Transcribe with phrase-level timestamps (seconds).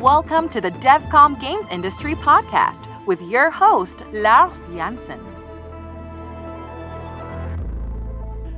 [0.00, 5.20] Welcome to the DevCom Games Industry Podcast with your host, Lars Janssen.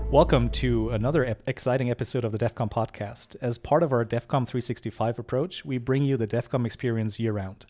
[0.08, 3.34] Welcome to another ep- exciting episode of the DevCom podcast.
[3.40, 7.66] As part of our DevCom 365 approach, we bring you the DevCom experience year round.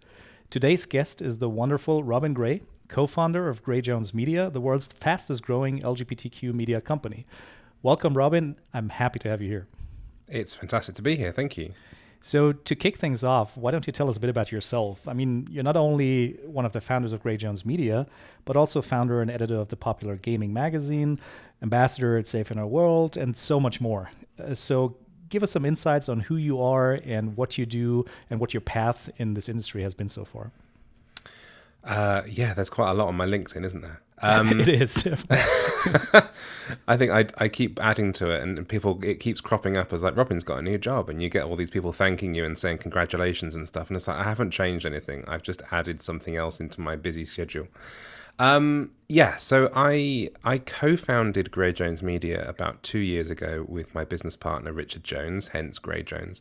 [0.51, 4.89] Today's guest is the wonderful Robin Gray, co founder of Gray Jones Media, the world's
[4.89, 7.25] fastest growing LGBTQ media company.
[7.83, 8.57] Welcome, Robin.
[8.75, 9.67] I'm happy to have you here.
[10.29, 11.33] It's fantastic to be here.
[11.33, 11.73] Thank you.
[12.25, 15.09] So, to kick things off, why don't you tell us a bit about yourself?
[15.09, 18.07] I mean, you're not only one of the founders of Gray Jones Media,
[18.45, 21.19] but also founder and editor of the popular gaming magazine,
[21.63, 24.13] ambassador at Safe in Our World, and so much more.
[24.39, 24.97] Uh, so,
[25.31, 28.61] give us some insights on who you are and what you do and what your
[28.61, 30.53] path in this industry has been so far.
[31.83, 34.01] Uh, yeah, there's quite a lot on my LinkedIn, isn't there?
[34.23, 34.97] Um, it is.
[36.89, 40.03] I think I, I keep adding to it, and people it keeps cropping up as
[40.03, 42.57] like Robin's got a new job, and you get all these people thanking you and
[42.57, 45.25] saying congratulations and stuff, and it's like I haven't changed anything.
[45.27, 47.67] I've just added something else into my busy schedule.
[48.39, 54.05] Um, yeah, so I I co-founded Gray Jones Media about two years ago with my
[54.05, 56.41] business partner Richard Jones, hence Gray Jones.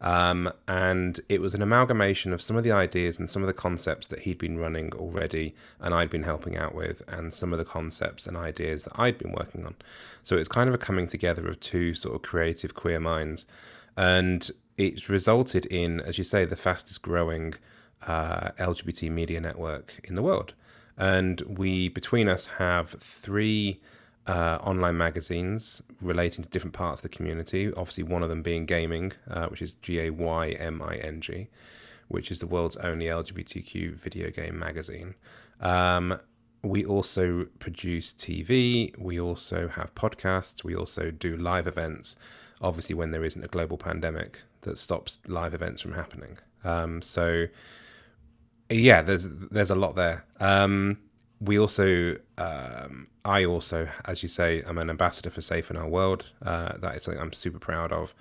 [0.00, 3.52] Um, and it was an amalgamation of some of the ideas and some of the
[3.52, 7.58] concepts that he'd been running already and I'd been helping out with, and some of
[7.58, 9.74] the concepts and ideas that I'd been working on.
[10.22, 13.44] So it's kind of a coming together of two sort of creative queer minds.
[13.96, 17.54] And it's resulted in, as you say, the fastest growing
[18.06, 20.54] uh, LGBT media network in the world.
[20.96, 23.80] And we, between us, have three
[24.30, 27.72] uh, online magazines relating to different parts of the community.
[27.72, 31.20] Obviously, one of them being gaming, uh, which is G A Y M I N
[31.20, 31.48] G,
[32.06, 35.14] which is the world's only LGBTQ video game magazine.
[35.60, 36.20] Um,
[36.62, 38.96] we also produce TV.
[38.98, 40.62] We also have podcasts.
[40.62, 42.16] We also do live events.
[42.60, 46.38] Obviously, when there isn't a global pandemic that stops live events from happening.
[46.62, 47.46] Um, so,
[48.68, 50.24] yeah, there's there's a lot there.
[50.38, 50.98] Um,
[51.40, 55.88] we also, um, I also, as you say, I'm an ambassador for Safe in Our
[55.88, 56.26] World.
[56.42, 58.14] Uh, that is something I'm super proud of,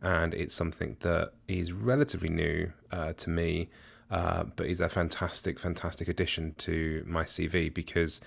[0.00, 3.68] and it's something that is relatively new uh, to me,
[4.10, 8.22] uh, but is a fantastic, fantastic addition to my CV because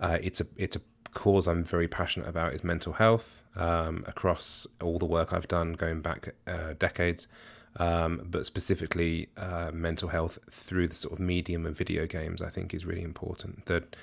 [0.00, 0.80] uh, it's a it's a
[1.14, 5.72] cause I'm very passionate about is mental health um, across all the work I've done
[5.72, 7.26] going back uh, decades
[7.78, 12.50] um, but specifically uh, mental health through the sort of medium of video games, I
[12.50, 13.66] think is really important.
[13.66, 13.96] That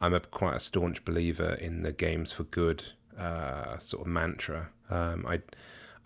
[0.00, 4.70] I'm a quite a staunch believer in the games for good uh, sort of mantra.
[4.88, 5.40] Um, I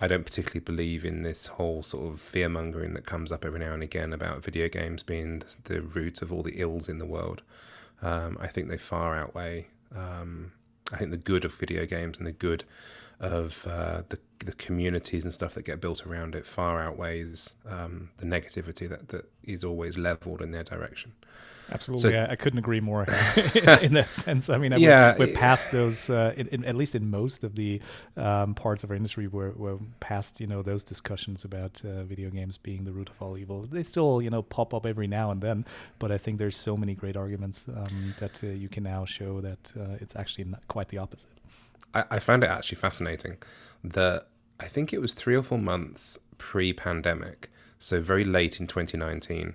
[0.00, 3.60] I don't particularly believe in this whole sort of fear mongering that comes up every
[3.60, 7.06] now and again about video games being the, root of all the ills in the
[7.06, 7.42] world.
[8.02, 9.68] Um, I think they far outweigh.
[9.96, 10.52] Um,
[10.92, 12.64] I think the good of video games and the good
[13.24, 18.10] of uh, the the communities and stuff that get built around it far outweighs um,
[18.18, 21.12] the negativity that, that is always leveled in their direction.
[21.72, 23.02] Absolutely, so, I, I, couldn't agree more
[23.80, 24.50] in, that sense.
[24.50, 27.54] I mean, yeah, we're, we're past those, uh, in, in, at least in most of
[27.54, 27.80] the
[28.18, 32.28] um, parts of our industry, we're, we're past you know those discussions about uh, video
[32.28, 33.62] games being the root of all evil.
[33.62, 35.64] They still you know pop up every now and then,
[35.98, 39.40] but I think there's so many great arguments um, that uh, you can now show
[39.40, 41.30] that uh, it's actually quite the opposite.
[41.92, 43.36] I, I found it actually fascinating
[43.82, 44.28] that
[44.60, 49.54] I think it was three or four months pre pandemic, so very late in 2019,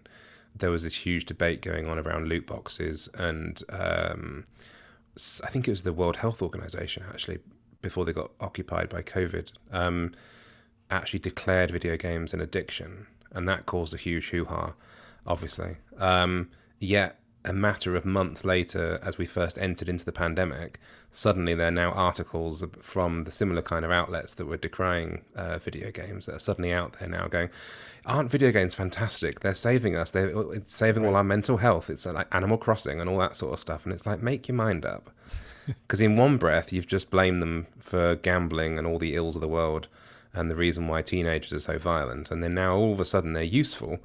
[0.55, 3.09] there was this huge debate going on around loot boxes.
[3.15, 4.45] And um,
[5.43, 7.39] I think it was the World Health Organization, actually,
[7.81, 10.13] before they got occupied by COVID, um,
[10.91, 13.07] actually declared video games an addiction.
[13.31, 14.73] And that caused a huge hoo ha,
[15.25, 15.77] obviously.
[15.97, 20.79] Um, yet a matter of months later, as we first entered into the pandemic,
[21.11, 25.57] suddenly there are now articles from the similar kind of outlets that were decrying uh,
[25.57, 27.49] video games that are suddenly out there now going,
[28.05, 29.39] aren't video games fantastic?
[29.39, 30.11] They're saving us.
[30.11, 31.89] They're it's saving all our mental health.
[31.89, 33.85] It's like Animal Crossing and all that sort of stuff.
[33.85, 35.09] And it's like, make your mind up.
[35.67, 39.41] Because in one breath, you've just blamed them for gambling and all the ills of
[39.41, 39.87] the world
[40.33, 42.31] and the reason why teenagers are so violent.
[42.31, 43.99] And then now all of a sudden they're useful.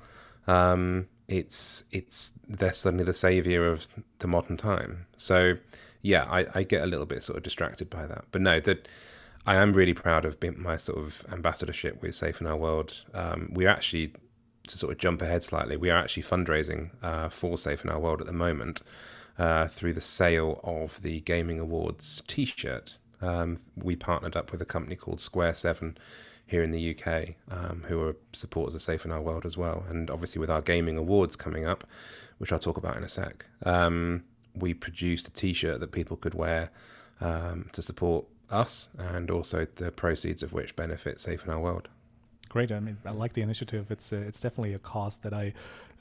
[0.47, 3.89] Um, it's it's they're suddenly the savior of
[4.19, 5.07] the modern time.
[5.17, 5.57] So
[6.03, 8.27] yeah, I, I get a little bit sort of distracted by that.
[8.31, 8.89] But no, that
[9.47, 13.05] I am really proud of my sort of ambassadorship with Safe in Our World.
[13.15, 14.13] Um, we're actually
[14.69, 17.99] to sort of jump ahead slightly, we are actually fundraising uh, for Safe in Our
[17.99, 18.83] World at the moment
[19.39, 22.99] uh, through the sale of the Gayming Awards T-shirt.
[23.21, 25.97] Um, we partnered up with a company called Square Seven
[26.47, 29.85] here in the UK, um, who are supporters of Safe in Our World as well.
[29.89, 31.85] And obviously, with our gaming awards coming up,
[32.39, 34.25] which I'll talk about in a sec, um,
[34.55, 36.71] we produced a T-shirt that people could wear
[37.21, 41.89] um, to support us, and also the proceeds of which benefit Safe in Our World.
[42.49, 42.71] great.
[42.71, 43.91] I mean, I like the initiative.
[43.91, 45.55] It's uh, it's definitely a cause that I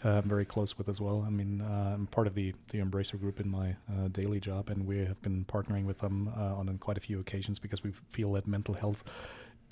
[0.05, 1.23] uh, I'm very close with as well.
[1.25, 4.69] I mean, uh, I'm part of the the Embracer group in my uh, daily job,
[4.69, 7.91] and we have been partnering with them uh, on quite a few occasions because we
[8.09, 9.03] feel that mental health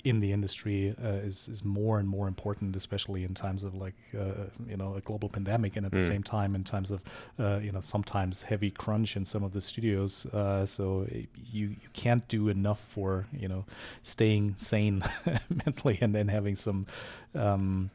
[0.04, 3.94] in the industry uh, is is more and more important, especially in times of like
[4.18, 5.98] uh, you know a global pandemic, and at mm.
[5.98, 7.00] the same time in times of
[7.38, 10.26] uh, you know sometimes heavy crunch in some of the studios.
[10.26, 11.06] Uh, so
[11.52, 13.64] you you can't do enough for you know
[14.02, 15.04] staying sane
[15.64, 16.86] mentally and then having some.
[17.34, 17.90] Um,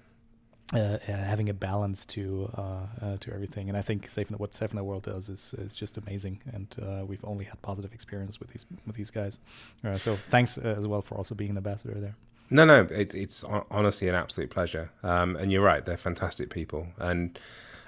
[0.73, 2.61] uh, having a balance to uh,
[3.01, 3.69] uh, to everything.
[3.69, 6.75] And I think Safe what Safe in the World does is is just amazing, and
[6.81, 9.39] uh, we've only had positive experience with these with these guys.
[9.83, 12.15] Uh, so thanks uh, as well for also being an ambassador there.
[12.49, 14.89] No, no, it, it's honestly an absolute pleasure.
[15.03, 17.37] Um, and you're right; they're fantastic people, and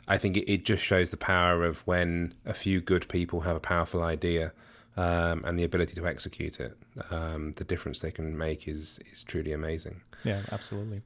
[0.08, 3.56] I think it, it just shows the power of when a few good people have
[3.56, 4.54] a powerful idea
[4.98, 6.78] um, and the ability to execute it,
[7.12, 10.01] um, the difference they can make is is truly amazing.
[10.24, 11.01] Yeah, absolutely.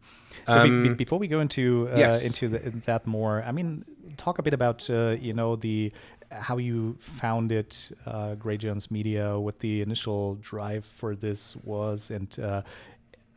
[0.48, 2.26] So um, be, be, before we go into uh, yes.
[2.26, 3.86] into the, that more, I mean,
[4.18, 5.92] talk a bit about uh, you know the
[6.32, 7.76] how you founded
[8.06, 12.64] uh, Gray Jones Media, what the initial drive for this was, and uh,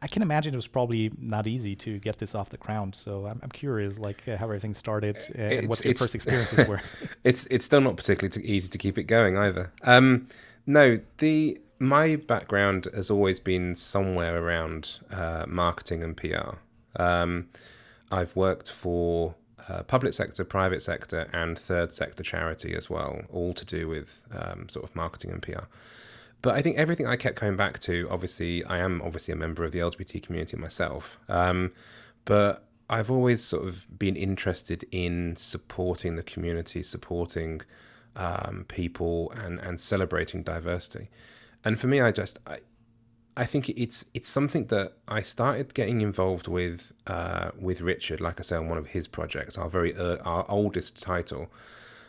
[0.02, 2.94] I can imagine it was probably not easy to get this off the ground.
[2.94, 6.68] So I'm, I'm curious, like uh, how everything started uh, and what your first experiences
[6.68, 6.80] were.
[7.24, 9.72] it's it's still not particularly easy to keep it going either.
[9.82, 10.28] Um,
[10.66, 16.56] no, the my background has always been somewhere around uh, marketing and PR.
[16.96, 17.48] Um,
[18.10, 19.34] I've worked for
[19.68, 24.22] uh, public sector, private sector, and third sector charity as well, all to do with
[24.32, 25.64] um, sort of marketing and PR.
[26.42, 29.64] But I think everything I kept coming back to, obviously, I am obviously a member
[29.64, 31.18] of the LGBT community myself.
[31.28, 31.72] Um,
[32.24, 37.62] but I've always sort of been interested in supporting the community, supporting
[38.14, 41.08] um, people and and celebrating diversity.
[41.66, 42.58] And for me, I just I,
[43.36, 48.38] I think it's it's something that I started getting involved with uh, with Richard, like
[48.38, 51.50] I say, on one of his projects, our very our oldest title,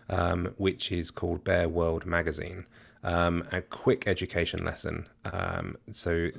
[0.10, 2.68] um, which is called Bear World Magazine,
[3.04, 5.08] um, a quick education lesson.
[5.26, 6.30] Um, so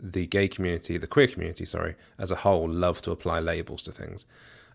[0.00, 3.92] the gay community, the queer community, sorry, as a whole, love to apply labels to
[3.92, 4.24] things.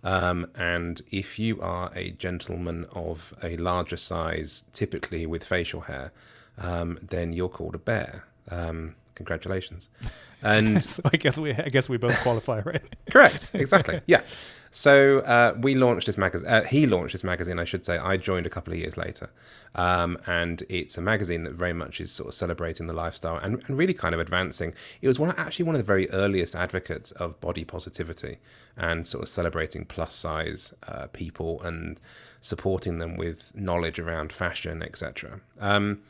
[0.04, 6.12] Um, and if you are a gentleman of a larger size, typically with facial hair,
[6.58, 8.26] um, then you're called a bear.
[8.50, 9.90] Um, congratulations.
[10.44, 12.84] And so I guess we, I guess we both qualify, right?
[13.10, 13.52] correct.
[13.54, 14.02] Exactly.
[14.06, 14.22] Yeah.
[14.70, 16.50] So uh, we launched this magazine.
[16.50, 17.98] Uh, he launched this magazine, I should say.
[17.98, 19.30] I joined a couple of years later,
[19.76, 23.64] um, and it's a magazine that very much is sort of celebrating the lifestyle and,
[23.66, 24.74] and really kind of advancing.
[25.02, 28.38] It was one actually one of the very earliest advocates of body positivity
[28.76, 32.00] and sort of celebrating plus size uh, people and
[32.42, 35.40] supporting them with knowledge around fashion, etc.
[35.60, 36.02] Um,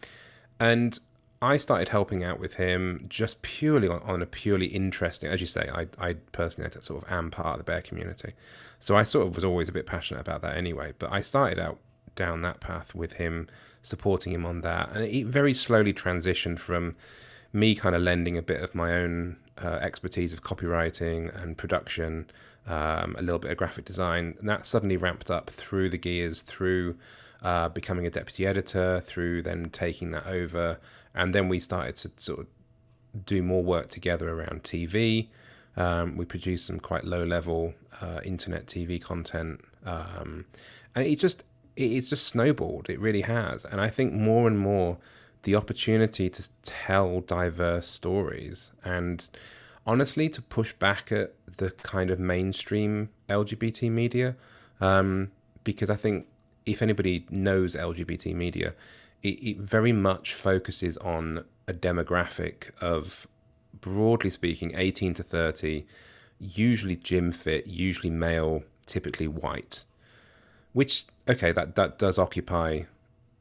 [0.59, 0.99] and
[1.41, 5.47] I started helping out with him just purely on, on, a purely interesting, as you
[5.47, 8.33] say, I, I personally sort of am part of the bear community.
[8.79, 10.93] So I sort of was always a bit passionate about that anyway.
[10.97, 11.77] But I started out
[12.15, 13.47] down that path with him,
[13.83, 14.89] supporting him on that.
[14.93, 16.95] And it very slowly transitioned from
[17.53, 22.29] me kind of lending a bit of my own uh, expertise of copywriting and production,
[22.65, 24.35] um, a little bit of graphic design.
[24.39, 26.97] And that suddenly ramped up through the gears, through
[27.41, 30.79] uh, becoming a deputy editor, through then taking that over
[31.17, 35.27] and then we started to sort of do more work together around TV.
[35.75, 40.45] Um, we produced some quite low level uh, internet TV content, um,
[40.95, 41.43] and it just
[41.75, 42.89] it's just snowballed.
[42.89, 44.97] It really has, and I think more and more
[45.41, 49.29] the opportunity to tell diverse stories and
[49.85, 54.35] honestly to push back at the kind of mainstream LGBT media,
[54.81, 55.31] um,
[55.63, 56.27] because I think
[56.67, 58.73] if anybody knows LGBT media,
[59.23, 63.27] it, it very much focuses on a demographic of,
[63.79, 65.85] broadly speaking, 18 to 30,
[66.39, 69.83] usually gym fit, usually male, typically white.
[70.73, 72.81] Which, okay, that, that does occupy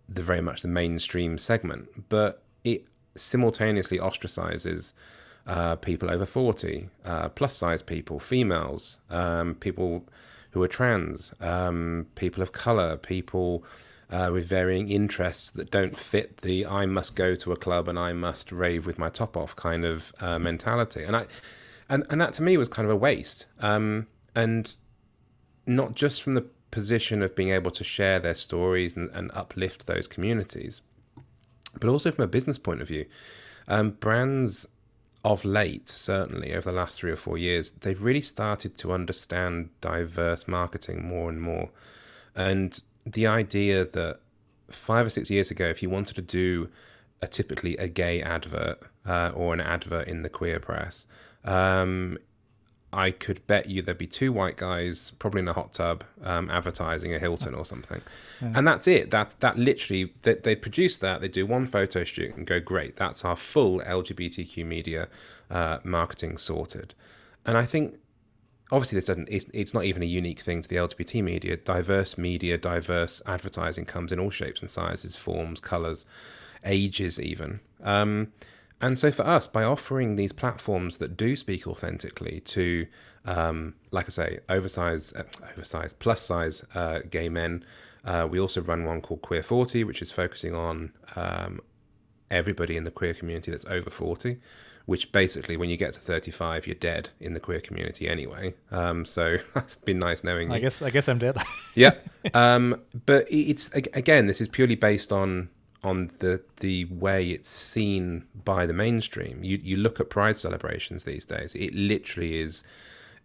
[0.09, 4.93] the very much the mainstream segment, but it simultaneously ostracizes
[5.47, 10.05] uh, people over 40, uh, plus size people, females, um, people
[10.57, 13.63] who are trans, um, people of color, people
[14.09, 17.99] uh, with varying interests that don't fit the I must go to a club and
[17.99, 21.05] I must rave with my top off kind of uh, mentality.
[21.05, 21.27] And I,
[21.91, 23.45] and, and that to me was kind of a waste.
[23.61, 24.75] Um, and
[25.67, 29.87] not just from the position of being able to share their stories and, and uplift
[29.87, 30.81] those communities,
[31.79, 33.05] but also from a business point of view.
[33.69, 34.67] Um, brands
[35.27, 39.71] of late, certainly over the last three or four years, they've really started to understand
[39.81, 41.71] diverse marketing more and more.
[42.37, 44.21] And the idea that
[44.71, 46.69] five or six years ago, if you wanted to do
[47.21, 51.07] a typically a gay advert uh, or an advert in the queer press,
[51.45, 52.19] um,
[52.93, 56.51] I could bet you there'd be two white guys, probably in a hot tub, um,
[56.51, 58.01] advertising a Hilton or something,
[58.41, 58.53] yeah.
[58.55, 59.11] and that's it.
[59.11, 60.15] That's that literally.
[60.23, 61.21] They, they produce that.
[61.21, 62.97] They do one photo shoot and go, great.
[62.97, 65.09] That's our full LGBTQ media
[65.51, 66.95] uh, marketing sorted.
[67.45, 67.99] And I think
[68.71, 69.29] obviously this doesn't.
[69.31, 71.57] It's, it's not even a unique thing to the LGBT media.
[71.57, 76.07] Diverse media, diverse advertising comes in all shapes and sizes, forms, colors,
[76.65, 77.61] ages, even.
[77.83, 78.33] Um,
[78.81, 82.87] and so for us, by offering these platforms that do speak authentically to,
[83.25, 87.65] um, like I say, oversized, uh, oversized, plus size uh, gay men,
[88.05, 91.61] uh, we also run one called Queer 40, which is focusing on um,
[92.31, 94.39] everybody in the queer community that's over 40,
[94.85, 98.55] which basically, when you get to 35, you're dead in the queer community anyway.
[98.71, 100.55] Um, so it's been nice knowing you.
[100.55, 101.37] I guess, I guess I'm dead.
[101.75, 101.95] yeah.
[102.35, 105.49] Um, but it's, again, this is purely based on
[105.83, 109.43] on the the way it's seen by the mainstream.
[109.43, 112.65] You you look at pride celebrations these days; it literally is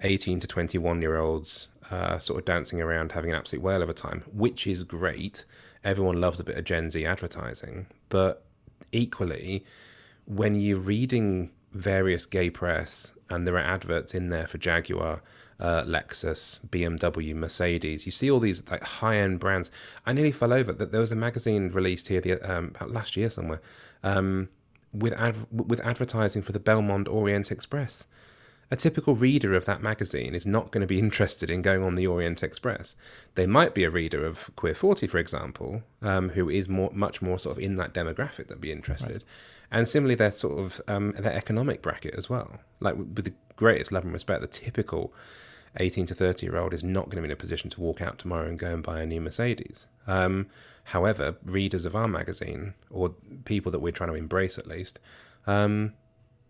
[0.02, 3.82] eighteen to twenty one year olds uh, sort of dancing around, having an absolute whale
[3.82, 5.46] of a time, which is great.
[5.84, 8.44] Everyone loves a bit of Gen Z advertising, but
[8.92, 9.66] equally,
[10.26, 15.22] when you're reading various gay press and there are adverts in there for Jaguar
[15.62, 18.06] uh, Lexus, BMW, Mercedes.
[18.06, 19.72] You see all these like high end brands.
[20.06, 23.30] I nearly fell over that there was a magazine released here the, um, last year
[23.30, 23.62] somewhere
[24.04, 24.50] um,
[24.92, 28.08] with adv- with advertising for the Belmond Orient Express.
[28.74, 31.96] A typical reader of that magazine is not going to be interested in going on
[31.96, 32.96] the Orient Express.
[33.36, 37.22] They might be a reader of Queer 40, for example, um, who is more, much
[37.22, 39.12] more sort of in that demographic that'd be interested.
[39.12, 39.24] Right.
[39.74, 42.60] And similarly, their sort of um, their economic bracket as well.
[42.80, 45.14] Like with the greatest love and respect, the typical
[45.78, 48.02] 18 to 30 year old is not going to be in a position to walk
[48.02, 49.86] out tomorrow and go and buy a new Mercedes.
[50.08, 50.48] Um,
[50.86, 55.00] however, readers of our magazine, or people that we're trying to embrace at least,
[55.48, 55.94] um,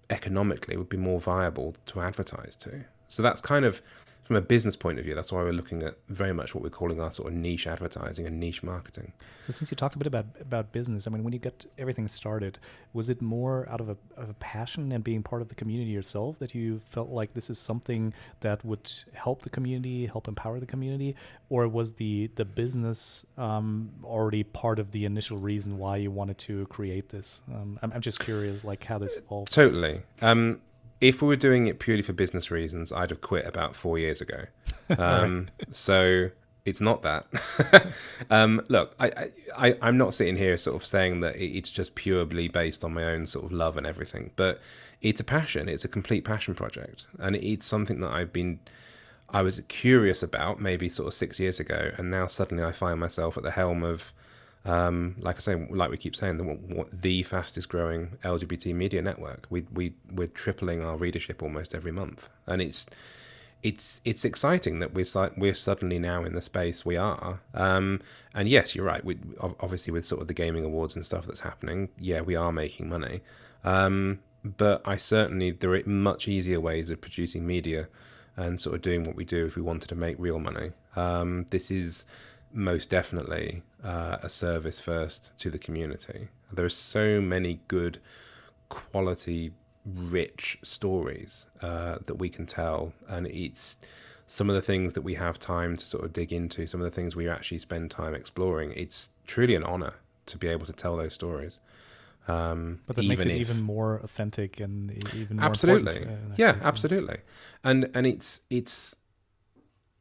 [0.10, 2.86] economically would be more viable to advertise to.
[3.08, 3.82] So that's kind of
[4.32, 6.70] from a business point of view, that's why we're looking at very much what we're
[6.70, 9.12] calling our sort of niche advertising and niche marketing.
[9.46, 12.08] So, since you talked a bit about about business, I mean, when you got everything
[12.08, 12.58] started,
[12.94, 15.92] was it more out of a, of a passion and being part of the community
[15.92, 20.62] yourself that you felt like this is something that would help the community, help empower
[20.62, 21.14] the community,
[21.50, 26.38] or was the the business um, already part of the initial reason why you wanted
[26.38, 27.42] to create this?
[27.54, 29.52] Um, I'm, I'm just curious, like how this evolved.
[29.52, 30.04] Totally.
[30.22, 30.62] Um,
[31.02, 34.22] if we were doing it purely for business reasons, I'd have quit about four years
[34.22, 34.46] ago.
[34.98, 36.32] Um, so
[36.66, 37.26] it's not that.
[38.30, 42.50] um, look, I, I, I'm not sitting here sort of saying that it's just purely
[42.50, 44.60] based on my own sort of love and everything, but
[45.02, 45.70] it's a passion.
[45.70, 48.60] It's a complete passion project, and it's something that I've been.
[49.30, 53.00] I was curious about maybe sort of six years ago, and now suddenly I find
[53.00, 54.12] myself at the helm of
[54.66, 59.48] um, like I say, like we keep saying, the, the fastest growing LGBT media network.
[59.50, 62.88] We we we're tripling our readership almost every month, and it's
[63.64, 65.06] it's it's exciting that we're
[65.38, 67.40] we're suddenly now in the space we are.
[67.54, 68.02] Um,
[68.34, 69.04] and yes, you're right.
[69.04, 72.52] We obviously with sort of the gaming awards and stuff that's happening, yeah, we are
[72.52, 73.22] making money.
[73.64, 77.88] Um, but I certainly there are much easier ways of producing media
[78.36, 80.72] and sort of doing what we do if we wanted to make real money.
[80.96, 82.06] Um, this is
[82.54, 86.30] most definitely uh, a service first to the community.
[86.52, 88.00] There are so many good,
[88.70, 89.52] quality,
[89.86, 93.78] rich stories uh, that we can tell, and it's
[94.28, 96.86] some of the things that we have time to sort of dig into, some of
[96.86, 98.74] the things we actually spend time exploring.
[98.76, 99.96] It's truly an honor
[100.28, 101.60] to be able to tell those stories.
[102.28, 106.58] Um, but that makes it if, even more authentic and even more absolutely, uh, yeah,
[106.62, 107.18] absolutely.
[107.64, 108.96] And and it's it's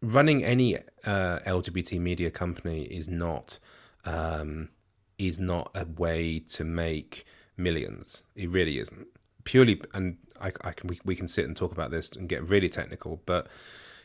[0.02, 3.58] running any uh, LGBT media company is not
[4.04, 4.70] um,
[5.18, 7.26] is not a way to make
[7.56, 8.22] millions.
[8.34, 9.06] It really isn't.
[9.44, 12.48] Purely, and I, I can we, we can sit and talk about this and get
[12.48, 13.48] really technical, but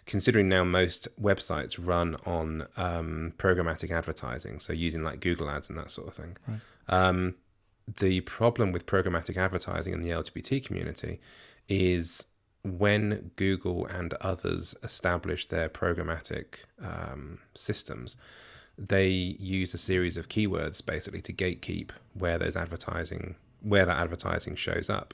[0.06, 5.78] considering now most websites run on um, programmatic advertising, so using like Google Ads and
[5.78, 6.38] that sort of thing.
[6.48, 6.60] Right.
[6.88, 7.36] Um,
[7.98, 11.20] the problem with programmatic advertising in the LGBT community
[11.68, 12.26] is
[12.66, 18.18] when Google and others established their programmatic um, systems,
[18.78, 24.56] they used a series of keywords basically to gatekeep where there's advertising, where that advertising
[24.56, 25.14] shows up.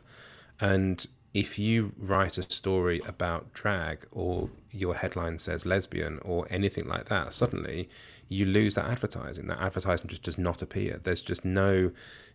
[0.60, 6.88] And if you write a story about drag or your headline says lesbian or anything
[6.88, 7.90] like that, suddenly
[8.28, 9.48] you lose that advertising.
[9.48, 11.00] That advertising just does not appear.
[11.04, 11.92] There's just no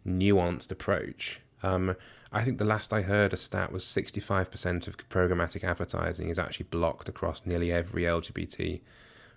[0.06, 1.40] nuanced approach.
[1.62, 1.96] Um,
[2.36, 6.66] I think the last I heard a stat was 65% of programmatic advertising is actually
[6.70, 8.80] blocked across nearly every LGBT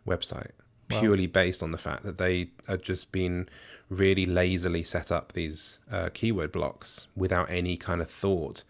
[0.05, 0.51] website,
[0.89, 0.99] wow.
[0.99, 3.47] purely based on the fact that they have just been
[3.89, 8.63] really lazily set up these uh, keyword blocks without any kind of thought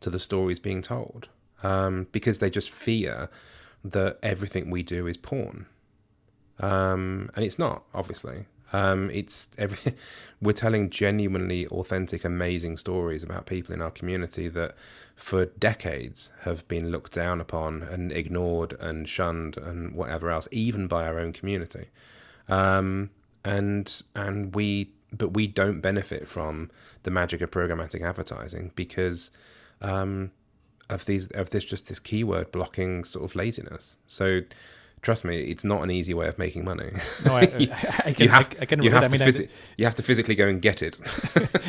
[0.00, 1.28] to the stories being told.
[1.62, 3.28] um, because they just fear
[3.84, 5.66] that everything we do is porn.
[6.60, 8.46] Um, and it's not, obviously.
[8.72, 9.94] Um, it's every
[10.40, 14.74] we're telling genuinely authentic, amazing stories about people in our community that
[15.14, 20.88] for decades have been looked down upon and ignored and shunned and whatever else, even
[20.88, 21.88] by our own community.
[22.48, 23.10] Um,
[23.44, 26.70] and and we but we don't benefit from
[27.02, 29.30] the magic of programmatic advertising because
[29.82, 30.30] um,
[30.88, 33.96] of these of this just this keyword blocking sort of laziness.
[34.06, 34.42] So
[35.02, 36.90] trust me, it's not an easy way of making money.
[37.26, 37.40] No, I,
[38.04, 40.46] I, can, have, I, can you have, I mean, phys- you have to physically go
[40.46, 41.00] and get it.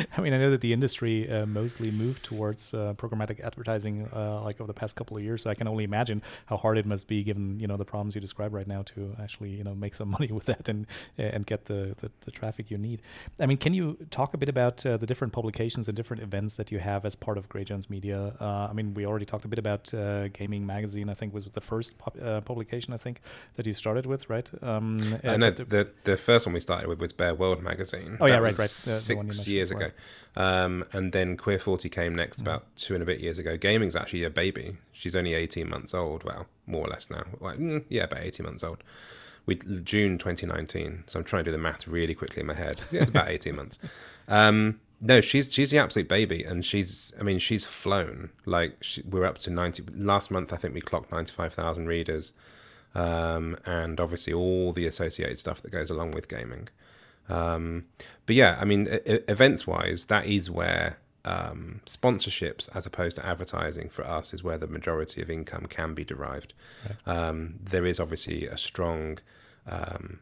[0.16, 4.40] I mean, I know that the industry uh, mostly moved towards uh, programmatic advertising uh,
[4.42, 5.42] like over the past couple of years.
[5.42, 8.14] So I can only imagine how hard it must be, given you know the problems
[8.14, 10.86] you describe right now, to actually you know make some money with that and
[11.18, 13.02] and get the, the, the traffic you need.
[13.40, 16.56] I mean, can you talk a bit about uh, the different publications and different events
[16.56, 18.34] that you have as part of Gray Jones Media?
[18.40, 21.08] Uh, I mean, we already talked a bit about uh, Gayming Magazine.
[21.08, 22.94] I think was the first pub- publication.
[22.94, 23.20] I think
[23.56, 24.48] that you started with, right?
[24.62, 28.16] Um, I know the, the, the first one we started with was Bear World magazine.
[28.20, 28.70] Oh that yeah, right, right.
[28.70, 29.86] Six years before.
[29.86, 29.94] ago,
[30.36, 33.56] um, and then Queer Forty came next, mm about two and a bit years ago.
[33.56, 34.76] Gaming's actually a baby.
[34.92, 36.24] She's only eighteen months old.
[36.24, 37.24] Well, more or less now.
[37.40, 38.82] Like, mm, yeah, about eighteen months old.
[39.46, 41.04] We June 2019.
[41.06, 42.80] So I'm trying to do the math really quickly in my head.
[42.90, 43.78] Yeah, it's about 18 months.
[44.26, 48.30] Um, no, she's she's the absolute baby, and she's I mean she's flown.
[48.46, 49.84] Like she, we're up to 90.
[49.94, 52.32] Last month I think we clocked 95,000 readers
[52.94, 56.68] um, and obviously all the associated stuff that goes along with gaming.
[57.28, 57.86] Um,
[58.26, 63.88] but yeah, I mean, events wise, that is where um, sponsorships, as opposed to advertising,
[63.88, 66.52] for us is where the majority of income can be derived.
[67.06, 69.18] Um, there is obviously a strong
[69.66, 70.20] um,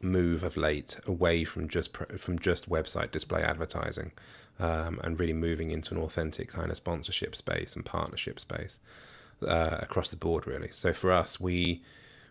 [0.00, 4.10] move of late away from just from just website display advertising
[4.58, 8.80] um, and really moving into an authentic kind of sponsorship space and partnership space
[9.44, 10.70] uh, across the board, really.
[10.70, 11.82] So for us, we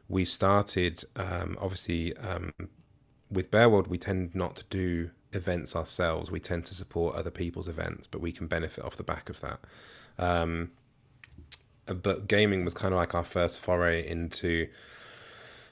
[0.07, 2.51] we started um, obviously um,
[3.29, 3.87] with Bearworld.
[3.87, 6.29] We tend not to do events ourselves.
[6.29, 9.39] We tend to support other people's events, but we can benefit off the back of
[9.41, 9.59] that.
[10.19, 10.71] Um,
[11.85, 14.67] but gaming was kind of like our first foray into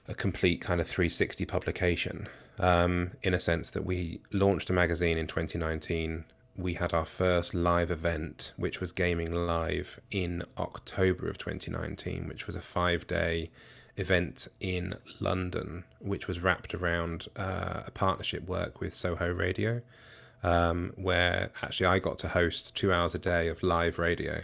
[0.08, 5.18] a complete kind of 360 publication um, in a sense that we launched a magazine
[5.18, 6.26] in 2019
[6.60, 12.48] we had our first live event, which was Gayming Live in October of 2019, which
[12.48, 13.50] was a five day
[13.96, 19.82] event in London, which was wrapped around uh, a partnership work with Soho Radio,
[20.44, 24.42] um, where actually I got to host two hours a day of live radio,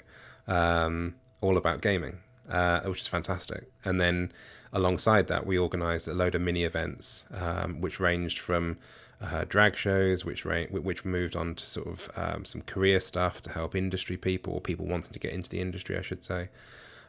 [0.48, 3.70] um, all about gaming, uh, which is fantastic.
[3.84, 4.32] And then
[4.72, 8.78] alongside that, we organised a load of mini events, um, which ranged from
[9.22, 13.42] uh, drag shows, which ra- which moved on to sort of um, some career stuff
[13.42, 16.50] to help industry people or people wanting to get into the industry, I should say.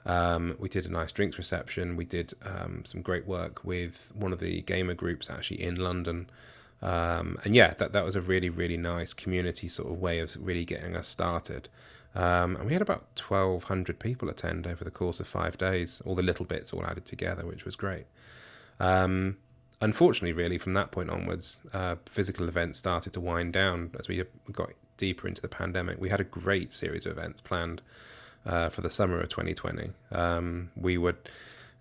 [0.07, 1.97] Um, we did a nice drinks reception.
[1.97, 6.31] We did um, some great work with one of the gamer groups actually in London.
[6.81, 10.37] Um, and yeah, that, that was a really, really nice community sort of way of
[10.41, 11.69] really getting us started.
[12.15, 16.15] Um, and we had about 1,200 people attend over the course of five days, all
[16.15, 18.07] the little bits all added together, which was great.
[18.79, 19.37] Um,
[19.81, 24.23] unfortunately, really, from that point onwards, uh, physical events started to wind down as we
[24.53, 26.01] got deeper into the pandemic.
[26.01, 27.83] We had a great series of events planned
[28.45, 29.91] uh, for the summer of 2020.
[30.13, 31.17] Um, we were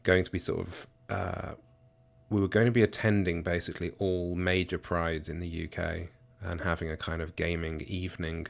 [0.03, 1.53] going to be sort of uh,
[2.29, 6.10] we were going to be attending basically all major prides in the UK
[6.41, 8.47] and having a kind of gaming evening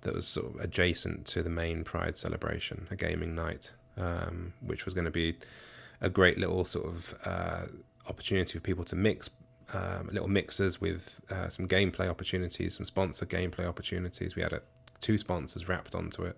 [0.00, 4.84] that was sort of adjacent to the main pride celebration, a gaming night, um, which
[4.84, 5.36] was going to be
[6.00, 7.66] a great little sort of uh,
[8.08, 9.30] opportunity for people to mix
[9.74, 14.36] um, little mixers with uh, some gameplay opportunities, some sponsor gameplay opportunities.
[14.36, 14.62] We had a,
[15.00, 16.36] two sponsors wrapped onto it,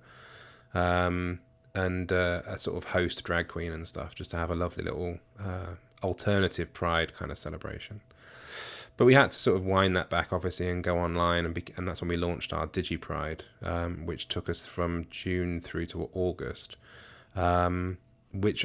[0.75, 1.41] um,
[1.75, 4.85] and uh, a sort of host drag queen and stuff, just to have a lovely
[4.85, 8.01] little uh, alternative Pride kind of celebration.
[8.97, 11.65] But we had to sort of wind that back, obviously, and go online, and, be-
[11.77, 15.87] and that's when we launched our Digi Pride, um, which took us from June through
[15.87, 16.77] to August,
[17.35, 17.99] um,
[18.33, 18.65] which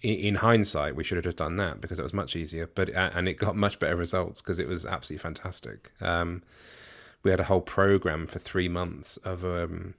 [0.00, 2.68] in hindsight, we should have just done that because it was much easier.
[2.72, 5.90] But and it got much better results because it was absolutely fantastic.
[6.00, 6.42] Um,
[7.22, 9.94] we had a whole program for three months of um,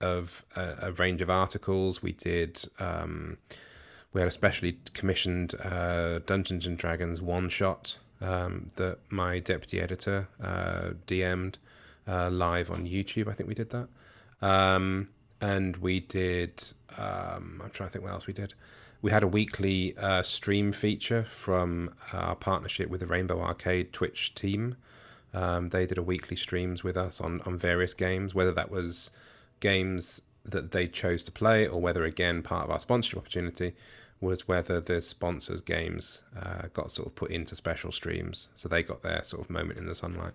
[0.00, 2.02] of a, a, range of articles.
[2.02, 2.64] We did.
[2.78, 3.38] Um,
[4.12, 9.80] we had a specially commissioned uh, Dungeons and Dragons one shot um, that my deputy
[9.80, 11.58] editor uh, DM'd
[12.06, 13.28] uh, live on YouTube.
[13.28, 13.88] I think we did that,
[14.40, 15.08] um,
[15.42, 16.64] and we did.
[16.96, 18.54] Um, I'm trying to think what else we did
[19.02, 24.34] we had a weekly uh, stream feature from our partnership with the Rainbow Arcade Twitch
[24.34, 24.76] team.
[25.34, 29.10] Um, they did a weekly streams with us on, on various games, whether that was
[29.60, 33.74] games that they chose to play, or whether again part of our sponsorship opportunity
[34.20, 38.82] was whether the sponsors' games uh, got sort of put into special streams, so they
[38.82, 40.34] got their sort of moment in the sunlight.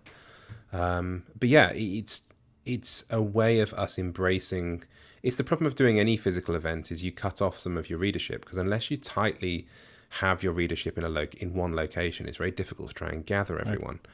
[0.74, 2.24] Um, but yeah, it's
[2.66, 4.84] it's a way of us embracing.
[5.28, 8.00] It's the problem of doing any physical event is you cut off some of your
[8.00, 9.68] readership because unless you tightly
[10.22, 13.26] have your readership in a lo- in one location, it's very difficult to try and
[13.26, 14.00] gather everyone.
[14.06, 14.08] Right.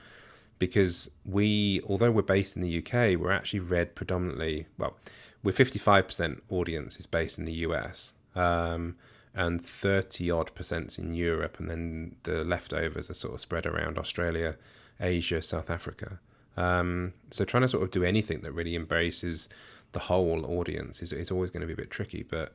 [0.57, 4.65] Because we, although we're based in the UK, we're actually read predominantly.
[4.79, 4.97] Well,
[5.43, 8.13] we're fifty five percent audience is based in the US.
[8.33, 8.95] Um,
[9.35, 13.99] and 30 odd percent in Europe, and then the leftovers are sort of spread around
[13.99, 14.57] Australia,
[14.99, 16.19] Asia, South Africa.
[16.57, 19.49] Um, so trying to sort of do anything that really embraces
[19.93, 22.23] the whole audience is, is always going to be a bit tricky.
[22.23, 22.51] But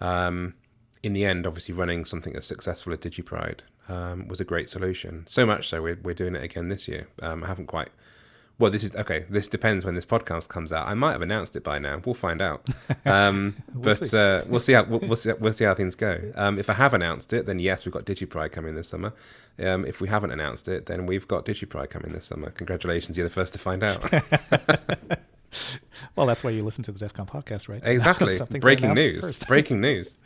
[0.00, 0.54] um,
[1.02, 5.24] in the end, obviously, running something as successful as DigiPride um, was a great solution.
[5.26, 7.08] So much so we're, we're doing it again this year.
[7.22, 7.90] Um, I haven't quite
[8.56, 9.26] well, this is okay.
[9.28, 10.86] This depends when this podcast comes out.
[10.86, 12.00] I might have announced it by now.
[12.04, 12.68] We'll find out.
[13.06, 14.16] Um, we'll but see.
[14.16, 16.32] Uh, we'll see how we'll, we'll, see, we'll see how things go.
[16.36, 19.12] Um, if I have announced it, then yes, we've got DigiPride coming this summer.
[19.58, 22.50] Um, if we haven't announced it, then we've got DigiPride coming this summer.
[22.50, 24.02] Congratulations, you're the first to find out.
[26.16, 27.82] well, that's why you listen to the DevCom podcast, right?
[27.94, 28.38] Exactly.
[28.60, 29.44] Breaking news.
[29.44, 30.18] Breaking news.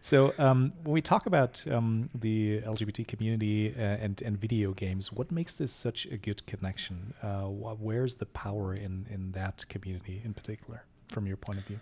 [0.00, 5.12] So um, when we talk about um, the LGBT community uh, and and video games,
[5.12, 7.14] what makes this such a good connection?
[7.22, 11.80] Uh, where's the power in in that community in particular, from your point of view?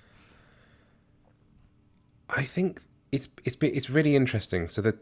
[2.30, 2.80] I think
[3.12, 4.66] it's it's it's really interesting.
[4.66, 4.96] So that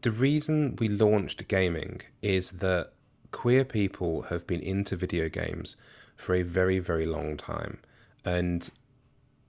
[0.00, 2.92] the reason we launched gaming is that
[3.30, 5.76] queer people have been into video games
[6.22, 7.78] for a very very long time,
[8.24, 8.70] and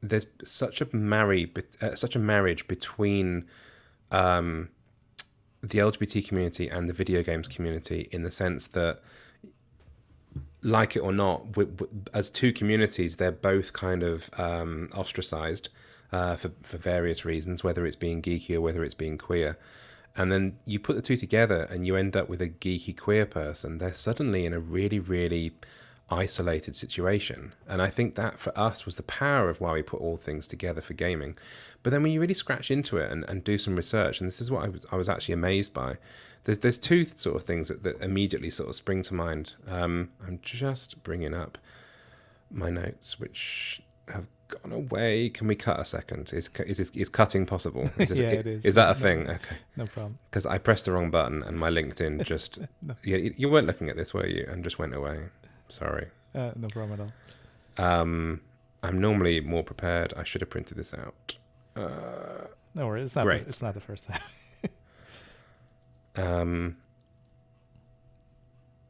[0.03, 3.45] there's such a marry, uh, such a marriage between
[4.11, 4.69] um,
[5.61, 9.01] the LGBT community and the video games community in the sense that,
[10.61, 15.69] like it or not, we, we, as two communities, they're both kind of um, ostracized
[16.11, 19.57] uh, for for various reasons, whether it's being geeky or whether it's being queer.
[20.15, 23.25] And then you put the two together, and you end up with a geeky queer
[23.25, 23.77] person.
[23.77, 25.53] They're suddenly in a really, really
[26.09, 27.53] isolated situation.
[27.67, 30.47] And I think that for us was the power of why we put all things
[30.47, 31.37] together for gaming.
[31.81, 34.41] But then when you really scratch into it and, and do some research, and this
[34.41, 35.97] is what I was, I was actually amazed by,
[36.45, 39.55] there's there's two sort of things that, that immediately sort of spring to mind.
[39.67, 41.57] Um, I'm just bringing up
[42.51, 45.29] my notes, which have gone away.
[45.29, 46.31] Can we cut a second?
[46.33, 47.89] Is is is, is cutting possible?
[47.97, 48.65] Is this, yeah, it is.
[48.65, 49.29] Is that a thing?
[49.29, 50.19] Okay, no problem.
[50.29, 52.95] Because I pressed the wrong button and my LinkedIn just no.
[53.03, 54.45] you, you weren't looking at this, were you?
[54.49, 55.29] And just went away.
[55.69, 56.07] Sorry.
[56.35, 58.01] Uh, no problem at all.
[58.01, 58.41] Um,
[58.81, 60.13] I'm normally more prepared.
[60.15, 61.35] I should have printed this out.
[61.75, 63.05] Uh, no worries.
[63.05, 63.25] It's not.
[63.25, 63.43] Great.
[63.43, 64.21] The, it's not the first time.
[66.15, 66.77] um,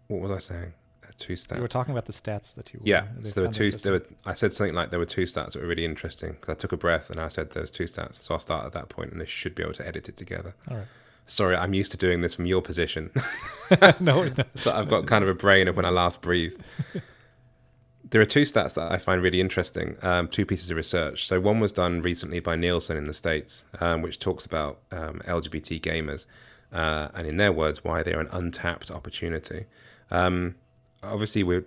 [0.08, 0.74] what was I saying?
[1.04, 1.56] Uh, two stats.
[1.56, 2.82] You were talking about the stats that you.
[2.84, 3.06] Yeah.
[3.24, 3.72] So there were two.
[3.72, 4.06] There were.
[4.26, 6.72] I said something like there were two stats that were really interesting because I took
[6.72, 8.22] a breath and I said there's two stats.
[8.22, 10.56] So I'll start at that point and I should be able to edit it together.
[10.70, 10.88] All right.
[11.26, 13.12] Sorry, I'm used to doing this from your position.
[14.00, 16.62] no, so I've got kind of a brain of when I last breathed.
[18.10, 21.26] there are two stats that I find really interesting, um, two pieces of research.
[21.26, 25.22] So one was done recently by Nielsen in the States, um, which talks about um,
[25.26, 26.26] LGBT gamers,
[26.72, 29.66] uh, and in their words, why they're an untapped opportunity.
[30.12, 30.56] Um,
[31.02, 31.66] obviously, we're,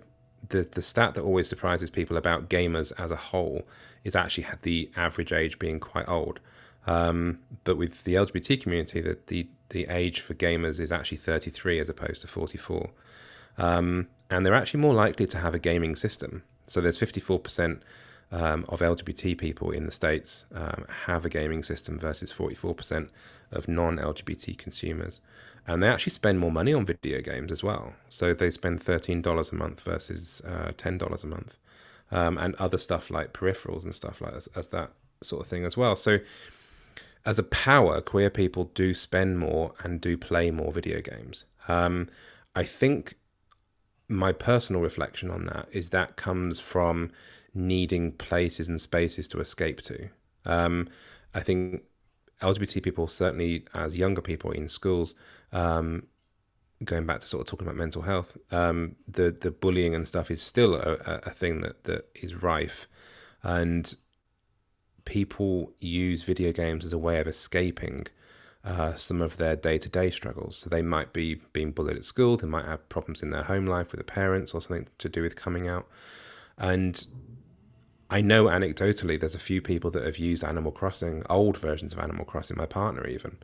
[0.49, 3.63] the, the stat that always surprises people about gamers as a whole
[4.03, 6.39] is actually the average age being quite old.
[6.87, 11.79] Um, but with the LGBT community, the, the, the age for gamers is actually 33
[11.79, 12.89] as opposed to 44.
[13.57, 16.43] Um, and they're actually more likely to have a gaming system.
[16.65, 17.81] So there's 54%
[18.31, 23.09] um, of LGBT people in the States um, have a gaming system versus 44%
[23.51, 25.19] of non LGBT consumers.
[25.65, 27.93] And they actually spend more money on video games as well.
[28.07, 31.57] So they spend $13 a month versus uh, $10 a month.
[32.09, 35.65] Um, and other stuff like peripherals and stuff like as, as that sort of thing
[35.65, 35.93] as well.
[35.97, 36.19] So
[37.27, 41.43] as a power, queer people do spend more and do play more video games.
[41.67, 42.09] Um,
[42.55, 43.15] I think
[44.07, 47.11] my personal reflection on that is that comes from
[47.53, 50.07] needing places and spaces to escape to.
[50.45, 50.87] Um,
[51.35, 51.83] I think
[52.41, 55.13] LGBT people, certainly as younger people in schools,
[55.51, 56.03] um,
[56.85, 60.31] going back to sort of talking about mental health, um, the the bullying and stuff
[60.31, 60.93] is still a,
[61.25, 62.87] a thing that that is rife,
[63.43, 63.95] and
[65.07, 68.05] people use video games as a way of escaping
[68.65, 70.57] uh, some of their day to day struggles.
[70.57, 73.65] So they might be being bullied at school, they might have problems in their home
[73.65, 75.87] life with the parents or something to do with coming out.
[76.57, 77.05] And
[78.09, 81.99] I know anecdotally there's a few people that have used Animal Crossing, old versions of
[81.99, 82.57] Animal Crossing.
[82.57, 83.37] My partner even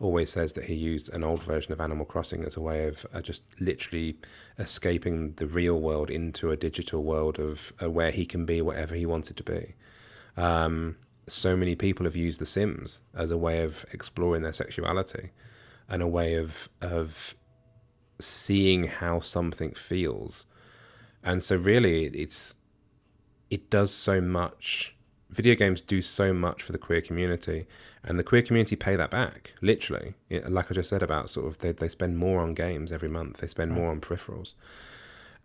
[0.00, 3.06] always says that he used an old version of Animal Crossing as a way of
[3.14, 4.18] uh, just literally
[4.58, 8.96] escaping the real world into a digital world of uh, where he can be whatever
[8.96, 9.74] he wanted to be.
[10.36, 10.96] Um,
[11.26, 15.30] so many people have used The Sims as a way of exploring their sexuality
[15.88, 17.34] and a way of of
[18.20, 20.46] seeing how something feels.
[21.22, 22.56] And so really it's
[23.50, 24.94] it does so much
[25.30, 27.66] video games do so much for the queer community
[28.04, 30.14] and the queer community pay that back literally.
[30.30, 33.38] Like i just said about sort of they, they spend more on games every month.
[33.38, 33.76] They spend mm.
[33.76, 34.54] more on peripherals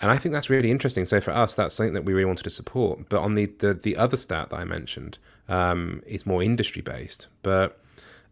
[0.02, 1.06] and i think that's really interesting.
[1.06, 3.10] So for us that's something that we really wanted to support.
[3.10, 7.28] But on the the, the other stat that i mentioned um, is more industry based
[7.42, 7.80] but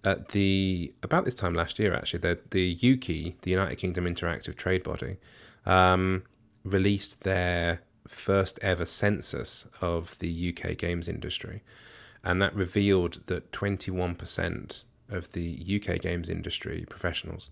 [0.03, 4.56] at the about this time last year actually the the Ukie, the United Kingdom Interactive
[4.56, 5.17] Trade Body
[5.65, 6.23] um,
[6.63, 11.63] released their first ever census of the UK games industry,
[12.23, 17.49] and that revealed that 21% of the UK games industry professionals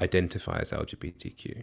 [0.00, 1.62] identify as LGBTQ,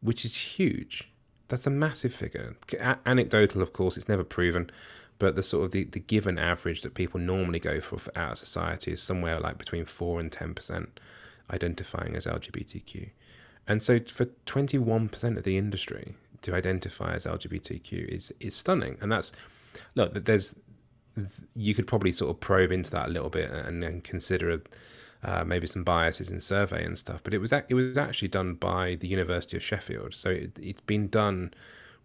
[0.00, 1.08] which is huge.
[1.48, 2.56] That's a massive figure.
[2.80, 4.70] A- anecdotal, of course, it's never proven,
[5.18, 8.34] but the sort of the, the given average that people normally go for for our
[8.34, 10.88] society is somewhere like between 4 and 10%
[11.50, 13.10] identifying as LGBTQ.
[13.68, 19.10] And so for 21% of the industry, to identify as LGBTQ is is stunning, and
[19.10, 19.32] that's
[19.94, 20.14] look.
[20.14, 20.54] There's
[21.54, 24.60] you could probably sort of probe into that a little bit and, and consider
[25.26, 27.20] uh, maybe some biases in survey and stuff.
[27.22, 30.80] But it was it was actually done by the University of Sheffield, so it, it's
[30.80, 31.52] been done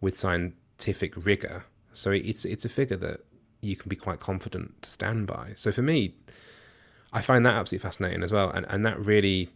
[0.02, 1.66] with scientific rigor.
[1.94, 3.22] So it's it's a figure that
[3.62, 5.52] you can be quite confident to stand by.
[5.54, 6.16] So for me,
[7.14, 9.50] I find that absolutely fascinating as well, and and that really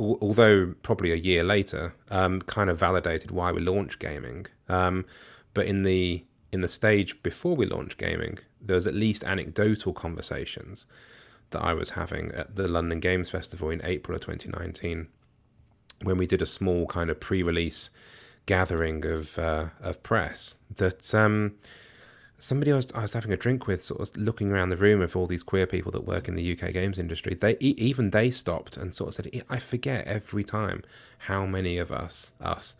[0.00, 4.46] although probably a year later, um, kind of validated why we launched gaming.
[4.68, 5.04] Um,
[5.54, 9.92] but in the in the stage before we launched gaming, there was at least anecdotal
[9.92, 10.86] conversations
[11.50, 15.08] that I was having at the London Games Festival in April of 2019,
[16.02, 17.90] when we did a small kind of pre-release
[18.46, 21.14] gathering of uh, of press that.
[21.14, 21.54] Um,
[22.40, 25.00] somebody I was, I was having a drink with, sort of looking around the room
[25.02, 28.30] of all these queer people that work in the UK games industry, they even they
[28.30, 30.84] stopped and sort of said, "I forget every time
[31.18, 32.76] how many of us us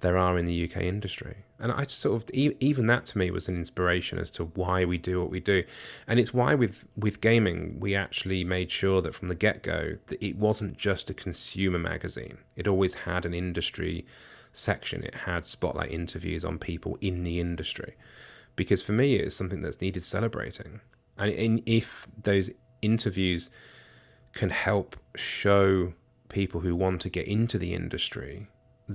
[0.00, 3.48] there are in the UK industry." And I sort of even that to me was
[3.48, 5.64] an inspiration as to why we do what we do,
[6.06, 9.98] and it's why with with gaming we actually made sure that from the get go
[10.06, 12.38] that it wasn't just a consumer magazine.
[12.56, 14.06] It always had an industry
[14.52, 15.04] section.
[15.04, 17.94] It had spotlight interviews on people in the industry
[18.56, 20.80] because for me it's something that's needed celebrating
[21.16, 22.50] and if those
[22.82, 23.50] interviews
[24.32, 25.92] can help show
[26.28, 28.46] people who want to get into the industry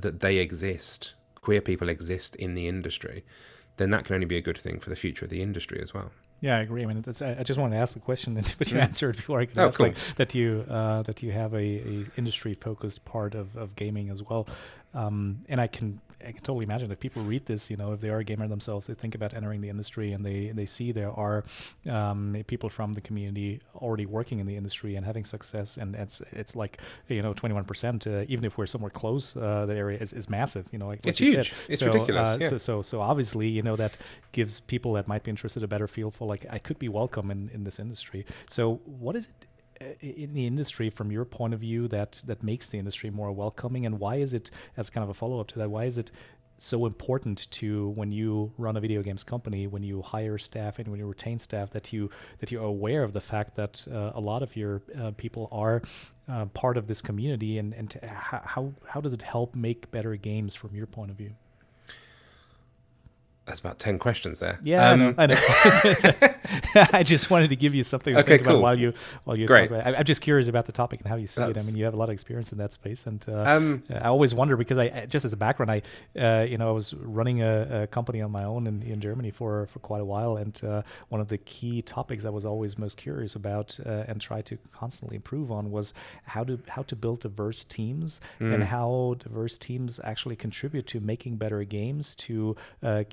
[0.01, 3.23] that they exist queer people exist in the industry
[3.77, 5.93] then that can only be a good thing for the future of the industry as
[5.93, 6.83] well yeah, I agree.
[6.83, 8.81] I mean, I just want to ask the question, but you mm.
[8.81, 9.87] answered before I can oh, ask cool.
[9.87, 14.09] like, that you uh, that you have a, a industry focused part of, of gaming
[14.09, 14.47] as well,
[14.93, 18.01] um, and I can I can totally imagine if people read this, you know, if
[18.01, 20.91] they are a gamer themselves, they think about entering the industry and they, they see
[20.91, 21.43] there are
[21.89, 25.77] um, people from the community already working in the industry and having success.
[25.77, 29.75] And it's it's like, you know, 21%, uh, even if we're somewhere close, uh, the
[29.75, 31.49] area is, is massive, you know, like, it's huge.
[31.49, 31.57] Said.
[31.69, 32.29] It's so, ridiculous.
[32.29, 32.49] Uh, yeah.
[32.49, 33.97] so, so, so obviously, you know, that
[34.31, 37.31] gives people that might be interested a better feel for like, I could be welcome
[37.31, 38.25] in, in this industry.
[38.47, 39.47] So what is it
[40.01, 43.85] in the industry from your point of view that that makes the industry more welcoming?
[43.85, 46.11] And why is it as kind of a follow-up to that why is it
[46.57, 50.87] so important to when you run a video games company when you hire staff and
[50.87, 52.09] when you retain staff that you
[52.39, 55.81] that you're aware of the fact that uh, a lot of your uh, people are
[56.29, 57.57] uh, part of this community?
[57.57, 61.35] And and how how does it help make better games from your point of view
[63.55, 64.59] that's about 10 questions there.
[64.63, 65.35] Yeah, um, I know.
[65.37, 66.11] I,
[66.75, 66.89] know.
[66.91, 68.55] I just wanted to give you something to okay, think cool.
[68.55, 69.69] about while you while you Great.
[69.69, 69.95] talk about it.
[69.95, 71.59] I, am just curious about the topic and how you see That's, it.
[71.59, 74.07] I mean, you have a lot of experience in that space, and uh, um, I
[74.07, 75.81] always wonder because I just as a background, I
[76.19, 79.31] uh, you know I was running a, a, company on my own in, in Germany
[79.31, 82.77] for for quite a while, and uh, one of the key topics I was always
[82.77, 85.93] most curious about uh, and try to constantly improve on was
[86.25, 88.53] how to how to build diverse teams mm.
[88.53, 93.03] and how diverse teams actually contribute to making better games to uh,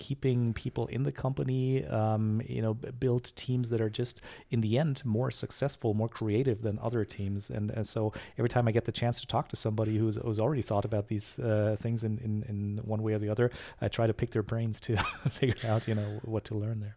[0.55, 5.03] people in the company, um, you know, build teams that are just in the end
[5.05, 7.51] more successful, more creative than other teams.
[7.51, 10.41] And, and so every time I get the chance to talk to somebody who's, who's
[10.41, 13.89] already thought about these uh, things in, in, in one way or the other, I
[13.89, 14.97] try to pick their brains to
[15.29, 16.97] figure out, you know, what to learn there.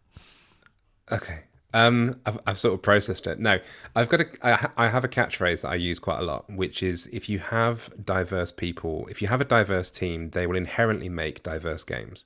[1.12, 1.44] Okay.
[1.74, 3.38] Um, I've, I've sort of processed it.
[3.38, 3.58] No,
[3.94, 6.82] I've got a, I, I have a catchphrase that I use quite a lot, which
[6.82, 11.10] is if you have diverse people, if you have a diverse team, they will inherently
[11.10, 12.24] make diverse games.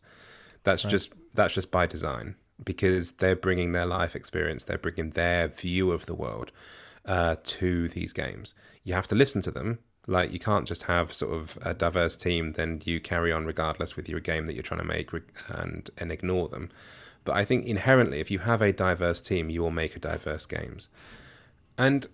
[0.65, 0.91] That's right.
[0.91, 5.93] just that's just by design because they're bringing their life experience, they're bringing their view
[5.93, 6.53] of the world
[7.07, 8.55] uh, to these games.
[8.85, 9.79] You have to listen to them.
[10.07, 13.97] Like you can't just have sort of a diverse team, then you carry on regardless
[13.97, 15.11] with your game that you're trying to make
[15.49, 16.71] and and ignore them.
[17.25, 20.47] But I think inherently, if you have a diverse team, you will make a diverse
[20.47, 20.89] games.
[21.77, 22.07] And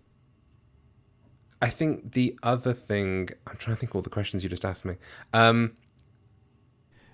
[1.62, 4.84] I think the other thing, I'm trying to think all the questions you just asked
[4.84, 4.96] me.
[5.32, 5.72] Um,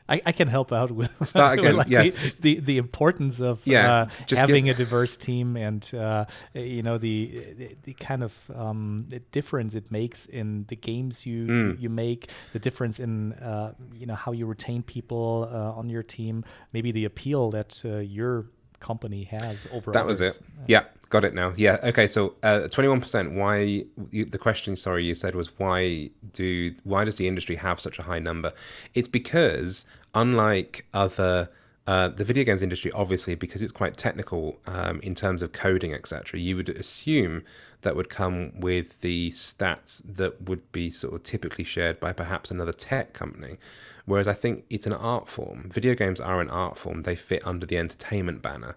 [0.08, 1.76] I, I, can help out with start again.
[1.76, 2.14] like yes.
[2.34, 6.98] the, the, the importance of yeah, uh, having a diverse team and uh, you know
[6.98, 11.80] the, the, the kind of um, difference it makes in the games you mm.
[11.80, 16.02] you make, the difference in uh, you know how you retain people uh, on your
[16.02, 18.46] team, maybe the appeal that uh, your
[18.82, 19.92] company has over.
[19.92, 20.20] That others.
[20.20, 20.42] was it.
[20.66, 21.52] Yeah, got it now.
[21.56, 21.78] Yeah.
[21.82, 22.06] Okay.
[22.06, 23.32] So uh, twenty-one percent.
[23.32, 23.84] Why?
[24.10, 27.98] You, the question, sorry, you said was why do why does the industry have such
[27.98, 28.52] a high number?
[28.94, 31.48] It's because unlike other
[31.86, 35.92] uh, the video games industry, obviously, because it's quite technical um, in terms of coding,
[35.92, 37.42] etc., you would assume
[37.80, 42.50] that would come with the stats that would be sort of typically shared by perhaps
[42.52, 43.56] another tech company.
[44.04, 45.68] Whereas I think it's an art form.
[45.70, 48.76] Video games are an art form, they fit under the entertainment banner.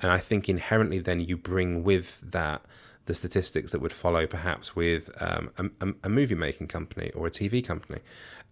[0.00, 2.62] And I think inherently, then you bring with that
[3.06, 7.30] the statistics that would follow perhaps with um, a, a, movie making company or a
[7.30, 8.00] TV company.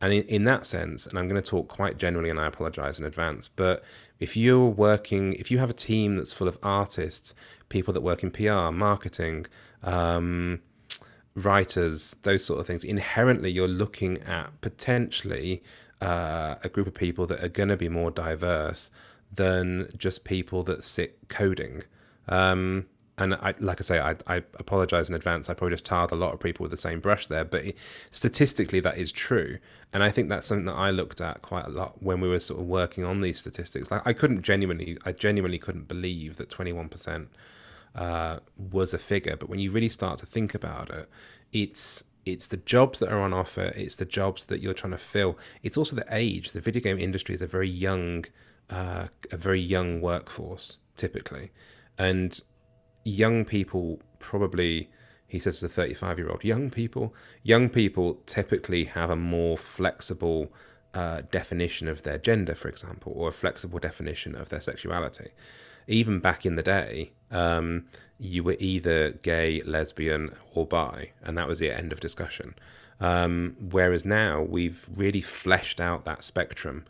[0.00, 2.98] And in, in that sense, and I'm going to talk quite generally and I apologize
[2.98, 3.84] in advance, but
[4.18, 7.34] if you're working, if you have a team that's full of artists,
[7.68, 9.46] people that work in PR, marketing,
[9.84, 10.60] um,
[11.36, 15.62] writers, those sort of things, inherently you're looking at potentially
[16.00, 18.90] uh, a group of people that are going to be more diverse
[19.32, 21.82] than just people that sit coding.
[22.28, 22.86] Um,
[23.18, 25.50] and I, like I say, I, I apologize in advance.
[25.50, 27.64] I probably just tarred a lot of people with the same brush there, but
[28.10, 29.58] statistically, that is true.
[29.92, 32.40] And I think that's something that I looked at quite a lot when we were
[32.40, 33.90] sort of working on these statistics.
[33.90, 37.26] Like I couldn't genuinely, I genuinely couldn't believe that 21%
[37.94, 39.36] uh, was a figure.
[39.36, 41.08] But when you really start to think about it,
[41.52, 43.72] it's it's the jobs that are on offer.
[43.74, 45.38] It's the jobs that you're trying to fill.
[45.62, 46.52] It's also the age.
[46.52, 48.24] The video game industry is a very young,
[48.68, 51.50] uh, a very young workforce typically,
[51.98, 52.40] and
[53.04, 54.90] young people probably
[55.26, 59.56] he says as a 35 year old young people young people typically have a more
[59.56, 60.52] flexible
[60.92, 65.30] uh, definition of their gender for example or a flexible definition of their sexuality
[65.90, 67.84] even back in the day um,
[68.18, 72.54] you were either gay lesbian or bi and that was the end of discussion
[73.00, 76.84] um, whereas now we've really fleshed out that spectrum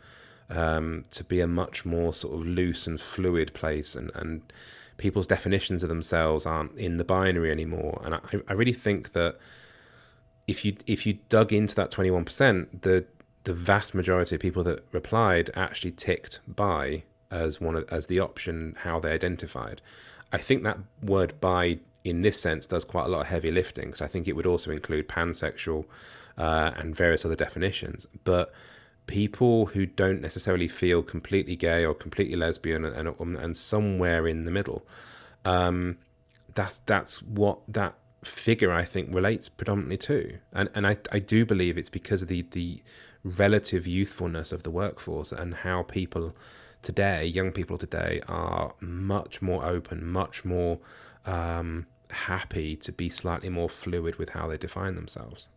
[0.49, 4.41] um, to be a much more sort of loose and fluid place and, and
[4.97, 8.01] people's definitions of themselves aren't in the binary anymore.
[8.05, 9.37] And I, I really think that
[10.47, 13.05] if you if you dug into that twenty one percent, the
[13.43, 18.19] the vast majority of people that replied actually ticked bi as one of, as the
[18.19, 19.81] option how they identified.
[20.31, 23.85] I think that word bi in this sense does quite a lot of heavy lifting
[23.85, 25.85] because I think it would also include pansexual
[26.37, 28.07] uh, and various other definitions.
[28.23, 28.53] But
[29.07, 34.45] people who don't necessarily feel completely gay or completely lesbian and, and, and somewhere in
[34.45, 34.85] the middle.
[35.45, 35.97] Um,
[36.53, 41.45] that's that's what that figure I think relates predominantly to, and and I I do
[41.45, 42.81] believe it's because of the the
[43.23, 46.35] relative youthfulness of the workforce and how people
[46.81, 50.79] today, young people today, are much more open, much more
[51.25, 55.47] um, happy to be slightly more fluid with how they define themselves.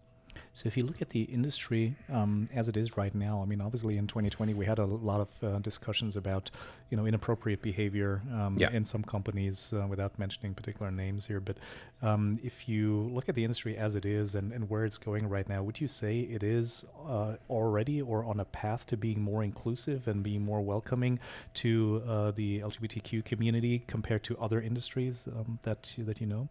[0.54, 3.60] So if you look at the industry um, as it is right now, I mean,
[3.60, 6.48] obviously in 2020 we had a lot of uh, discussions about,
[6.90, 8.70] you know, inappropriate behavior um, yeah.
[8.70, 11.40] in some companies, uh, without mentioning particular names here.
[11.40, 11.56] But
[12.02, 15.28] um, if you look at the industry as it is and, and where it's going
[15.28, 19.20] right now, would you say it is uh, already or on a path to being
[19.20, 21.18] more inclusive and being more welcoming
[21.54, 26.48] to uh, the LGBTQ community compared to other industries um, that that you know?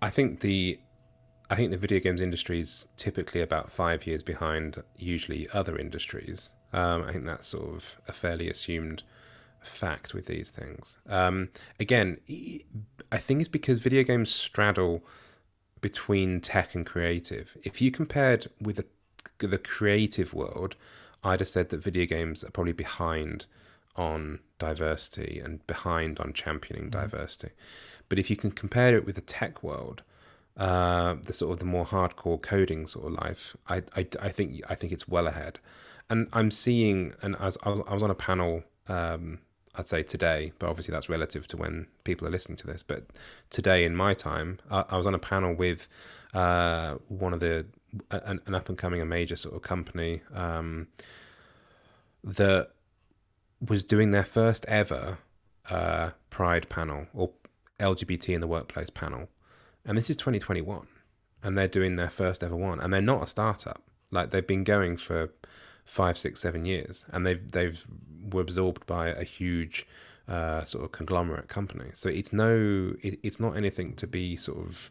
[0.00, 0.78] I think the
[1.50, 6.50] I think the video games industry is typically about five years behind usually other industries.
[6.72, 9.02] Um, I think that's sort of a fairly assumed
[9.60, 10.98] fact with these things.
[11.08, 11.48] Um,
[11.80, 12.18] again,
[13.10, 15.02] I think it's because video games straddle
[15.80, 17.56] between tech and creative.
[17.62, 20.76] If you compared with the, the creative world,
[21.24, 23.46] I'd have said that video games are probably behind
[23.96, 27.00] on diversity and behind on championing mm-hmm.
[27.00, 27.52] diversity.
[28.08, 30.02] But if you can compare it with the tech world,
[30.58, 34.60] uh, the sort of the more hardcore coding sort of life, I, I, I think
[34.68, 35.60] I think it's well ahead.
[36.10, 39.38] And I'm seeing, and as I was, I was on a panel, um,
[39.76, 42.82] I'd say today, but obviously that's relative to when people are listening to this.
[42.82, 43.04] But
[43.50, 45.88] today, in my time, I, I was on a panel with
[46.34, 47.66] uh, one of the
[48.10, 50.88] an, an up and coming, a major sort of company um,
[52.24, 52.70] that
[53.66, 55.18] was doing their first ever
[55.70, 57.30] uh, Pride panel or
[57.78, 59.28] LGBT in the workplace panel
[59.88, 60.86] and this is 2021,
[61.42, 63.82] and they're doing their first ever one, and they're not a startup.
[64.10, 65.30] Like they've been going for
[65.84, 67.84] five, six, seven years, and they've they've
[68.30, 69.86] were absorbed by a huge
[70.28, 71.90] uh, sort of conglomerate company.
[71.94, 74.90] So it's no, it, it's not anything to be sort of.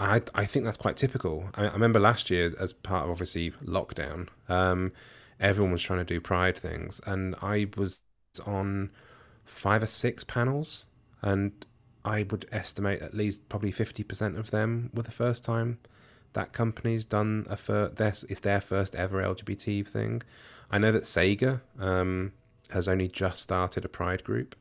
[0.00, 1.50] I I think that's quite typical.
[1.54, 4.92] I, I remember last year, as part of obviously lockdown, um,
[5.38, 8.00] everyone was trying to do Pride things, and I was
[8.46, 8.90] on
[9.44, 10.86] five or six panels,
[11.20, 11.66] and
[12.06, 15.78] I would estimate at least probably fifty percent of them were the first time
[16.36, 20.22] that company's done a fir- this it's their first ever LGBT thing.
[20.70, 22.32] I know that Sega um,
[22.70, 24.54] has only just started a Pride group.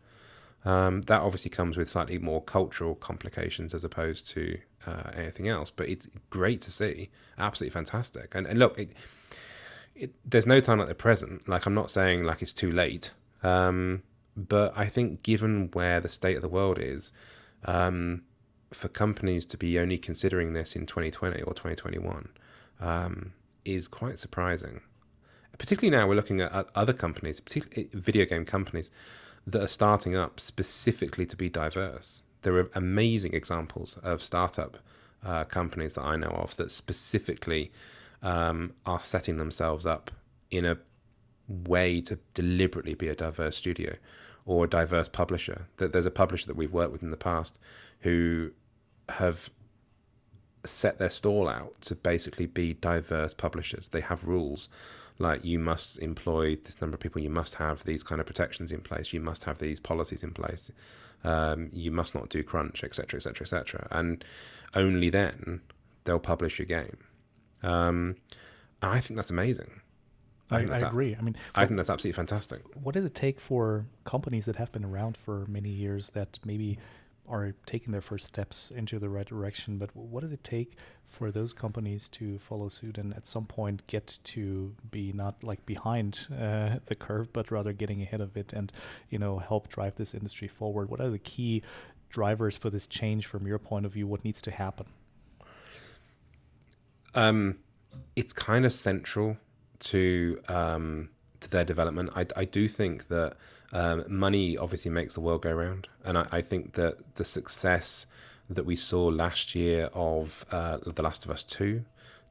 [0.63, 5.69] Um, that obviously comes with slightly more cultural complications as opposed to uh, anything else,
[5.69, 7.09] but it's great to see.
[7.37, 8.33] Absolutely fantastic.
[8.33, 8.91] And, and look, it,
[9.93, 11.47] it, there's no time like the present.
[11.47, 13.11] Like, I'm not saying like it's too late,
[13.43, 14.01] um,
[14.35, 17.11] but I think given where the state of the world is,
[17.65, 18.23] um,
[18.71, 22.29] for companies to be only considering this in 2020 or 2021
[22.79, 24.81] um, is quite surprising.
[25.57, 28.91] Particularly now, we're looking at other companies, particularly video game companies,
[29.47, 32.23] that are starting up specifically to be diverse.
[32.41, 34.77] There are amazing examples of startup
[35.23, 37.71] uh, companies that I know of that specifically
[38.21, 40.11] um, are setting themselves up
[40.51, 40.77] in a
[41.47, 43.95] way to deliberately be a diverse studio
[44.45, 45.67] or a diverse publisher.
[45.77, 47.59] That there's a publisher that we've worked with in the past
[48.01, 48.51] who
[49.09, 49.49] have
[50.65, 53.89] set their stall out to basically be diverse publishers.
[53.89, 54.69] They have rules
[55.17, 58.71] like you must employ this number of people, you must have these kind of protections
[58.71, 60.71] in place, you must have these policies in place,
[61.23, 63.87] um, you must not do crunch, etc., etc., etc.
[63.91, 64.25] And
[64.73, 65.61] only then
[66.03, 66.97] they'll publish your game.
[67.63, 68.17] Um,
[68.81, 69.81] I think that's amazing.
[70.51, 71.15] I, I, I agree.
[71.15, 72.61] I mean, I what, think that's absolutely fantastic.
[72.75, 76.77] What does it take for companies that have been around for many years that maybe
[77.27, 79.77] are taking their first steps into the right direction.
[79.77, 80.77] But what does it take
[81.07, 85.65] for those companies to follow suit and at some point get to be not like
[85.65, 88.71] behind uh, the curve, but rather getting ahead of it and
[89.09, 90.89] you know help drive this industry forward?
[90.89, 91.63] What are the key
[92.09, 94.07] drivers for this change from your point of view?
[94.07, 94.85] What needs to happen?
[97.13, 97.59] Um,
[98.15, 99.37] it's kind of central
[99.79, 101.09] to um,
[101.39, 102.09] to their development.
[102.15, 103.35] I, I do think that
[103.73, 108.07] um, money obviously makes the world go round, and I, I, think that the success
[108.49, 111.83] that we saw last year of uh, The Last of Us Two,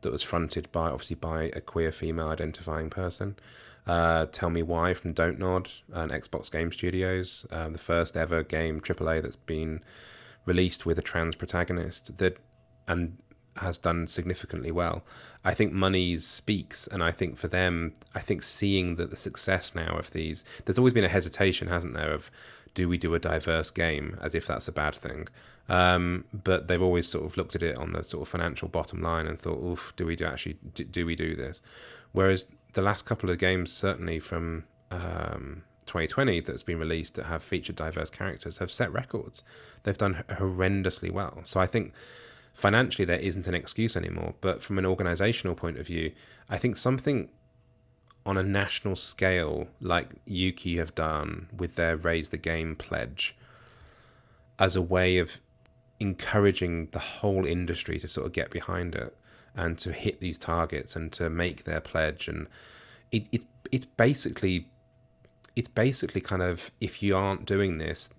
[0.03, 3.37] that was fronted by obviously by a queer female identifying person.
[3.87, 8.43] Uh, Tell Me Why from Don't Nod and Xbox Game Studios, um, the first ever
[8.43, 9.83] game AAA that's been
[10.47, 12.17] released with a trans protagonist.
[12.19, 12.39] That
[12.87, 13.19] and
[13.59, 15.05] has done significantly well.
[15.45, 19.75] I think Money's speaks, and I think for them, I think seeing that the success
[19.75, 22.31] now of these, there's always been a hesitation, hasn't there, of
[22.75, 25.29] do we do a diverse game as if that's a bad thing?
[25.69, 29.01] Um, but they've always sort of looked at it on the sort of financial bottom
[29.01, 31.61] line and thought, oof, do we do actually do, do we do this?
[32.13, 37.43] Whereas the last couple of games, certainly from um, 2020 that's been released that have
[37.43, 39.43] featured diverse characters have set records.
[39.85, 41.41] They've done horrendously well.
[41.45, 41.93] So I think
[42.55, 44.35] financially there isn't an excuse anymore.
[44.41, 46.13] But from an organizational point of view,
[46.49, 47.29] I think something
[48.27, 53.37] on a national scale, like Ukie have done with their Raise the Game pledge,
[54.59, 55.41] as a way of
[56.01, 59.17] encouraging the whole industry to sort of get behind it
[59.55, 62.47] and to hit these targets and to make their pledge and
[63.13, 64.69] it, it's it's basically
[65.55, 68.13] it's basically kind of if you aren't doing this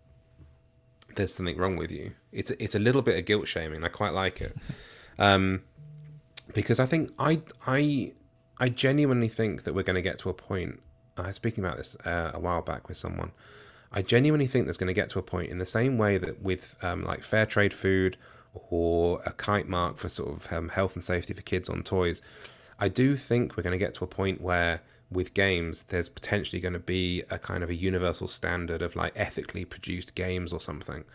[1.15, 2.13] there's something wrong with you.
[2.31, 3.83] It's a, it's a little bit of guilt shaming.
[3.83, 4.55] I quite like it,
[5.17, 5.61] um,
[6.53, 8.13] because I think I I
[8.59, 10.81] I genuinely think that we're going to get to a point.
[11.17, 13.31] I was speaking about this uh, a while back with someone.
[13.91, 16.41] I genuinely think there's going to get to a point in the same way that
[16.41, 18.17] with um, like fair trade food
[18.69, 22.21] or a kite mark for sort of um, health and safety for kids on toys.
[22.79, 24.81] I do think we're going to get to a point where
[25.11, 29.13] with games, there's potentially going to be a kind of a universal standard of like
[29.15, 31.05] ethically produced games or something,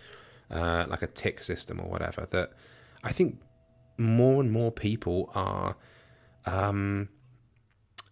[0.51, 2.27] uh, like a tick system or whatever.
[2.31, 2.53] That
[3.03, 3.41] I think
[3.99, 5.77] more and more people are,
[6.47, 7.09] um,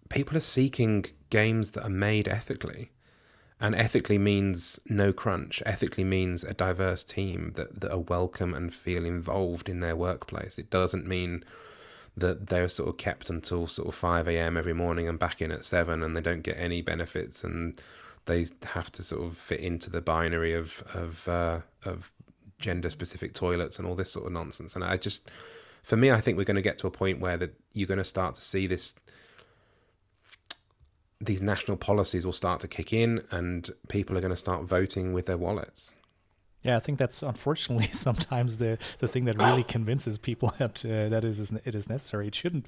[0.08, 2.90] people are seeking games that are made ethically.
[3.60, 5.64] And ethically means no crunch.
[5.66, 10.60] Ethically means a diverse team that, that are welcome and feel involved in their workplace.
[10.60, 11.42] It doesn't mean
[12.20, 14.56] that they're sort of kept until sort of 5 a.m.
[14.56, 17.80] every morning and back in at 7 and they don't get any benefits and
[18.26, 22.12] they have to sort of fit into the binary of of uh, of
[22.58, 25.30] gender specific toilets and all this sort of nonsense and I just
[25.82, 27.98] for me I think we're going to get to a point where that you're going
[27.98, 28.94] to start to see this
[31.20, 35.12] these national policies will start to kick in and people are going to start voting
[35.12, 35.94] with their wallets
[36.64, 41.08] Yeah, I think that's unfortunately sometimes the, the thing that really convinces people that uh,
[41.08, 42.26] that is it is necessary.
[42.26, 42.66] It shouldn't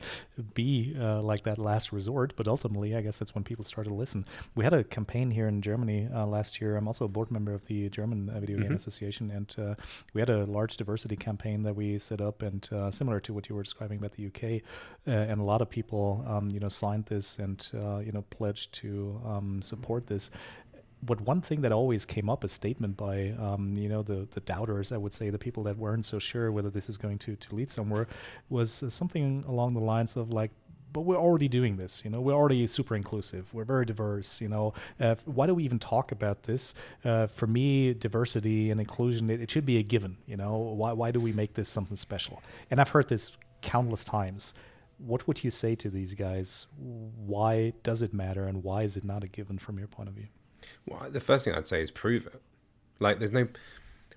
[0.55, 3.95] be uh, like that last resort, but ultimately, I guess that's when people start to
[3.95, 4.27] listen.
[4.55, 6.77] We had a campaign here in Germany uh, last year.
[6.77, 8.69] I'm also a board member of the German Video mm-hmm.
[8.69, 9.75] Game Association, and uh,
[10.15, 13.49] we had a large diversity campaign that we set up, and uh, similar to what
[13.49, 14.63] you were describing about the UK,
[15.09, 18.73] uh, and a lot of people, um, you know, signed this and you know pledged
[18.73, 20.31] to um, support this
[21.03, 24.41] but one thing that always came up, a statement by um, you know the the
[24.41, 27.37] doubters, I would say, the people that weren't so sure whether this is going to
[27.37, 28.07] to lead somewhere,
[28.49, 30.51] was uh, something along the lines of like,
[30.93, 32.03] but we're already doing this.
[32.05, 33.53] You know, we're already super inclusive.
[33.55, 34.41] We're very diverse.
[34.41, 36.75] You know, uh, why do we even talk about this?
[37.05, 40.19] Uh, for me, diversity and inclusion, it, it, should be a given.
[40.27, 42.43] You know, why why do we make this something special?
[42.71, 44.55] And I've heard this countless times.
[44.99, 46.67] What would you say to these guys?
[46.77, 50.15] Why does it matter, and why is it not a given from your point of
[50.15, 50.27] view?
[50.87, 52.41] Well, the first thing I'd say is prove it.
[52.99, 53.49] Like, there's no.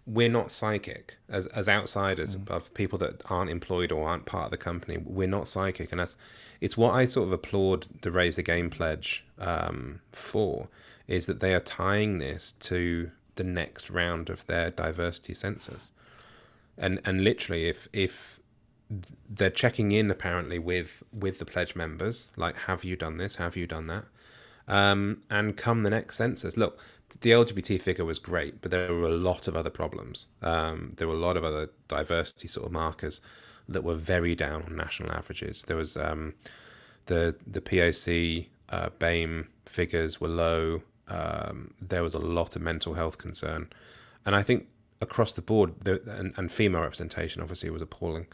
[0.05, 2.49] We're not psychic as as outsiders mm.
[2.49, 4.97] of people that aren't employed or aren't part of the company.
[4.97, 6.17] We're not psychic, and that's
[6.59, 10.67] it's what I sort of applaud the Raise the Game pledge um, for
[11.07, 15.93] is that they are tying this to the next round of their diversity census,
[16.77, 18.41] and and literally if if
[19.29, 23.55] they're checking in apparently with with the pledge members like have you done this have
[23.55, 24.05] you done that
[24.67, 26.79] um, and come the next census, look,
[27.21, 30.27] the LGBT figure was great, but there were a lot of other problems.
[30.41, 33.21] Um, there were a lot of other diversity sort of markers
[33.67, 35.63] that were very down on national averages.
[35.63, 36.33] There was um,
[37.05, 40.81] the the POC uh, BAME figures were low.
[41.07, 43.69] Um, there was a lot of mental health concern,
[44.25, 44.67] and I think
[45.01, 48.25] across the board, the, and, and female representation obviously was appalling,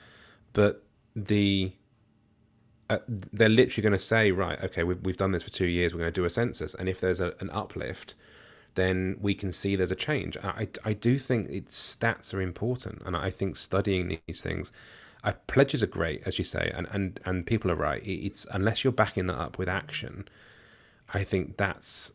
[0.54, 0.84] but
[1.16, 1.74] the
[2.90, 5.94] uh, they're literally going to say, right, okay, we've, we've done this for two years,
[5.94, 6.74] we're going to do a census.
[6.74, 8.16] And if there's a, an uplift,
[8.76, 10.38] then we can see there's a change.
[10.38, 13.02] I, I do think it's stats are important.
[13.06, 14.72] And I think studying these things,
[15.24, 18.02] I, pledges are great, as you say, and, and, and people are right.
[18.06, 20.28] It's unless you're backing that up with action,
[21.14, 22.14] I think that's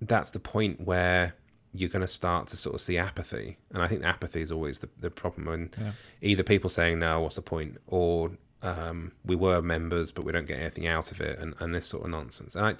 [0.00, 1.34] that's the point where
[1.72, 3.56] you're going to start to sort of see apathy.
[3.72, 5.92] And I think apathy is always the, the problem And yeah.
[6.20, 7.78] either people saying, no, what's the point?
[7.86, 8.32] Or
[8.64, 11.86] um, we were members, but we don't get anything out of it, and, and this
[11.86, 12.54] sort of nonsense.
[12.54, 12.74] And I,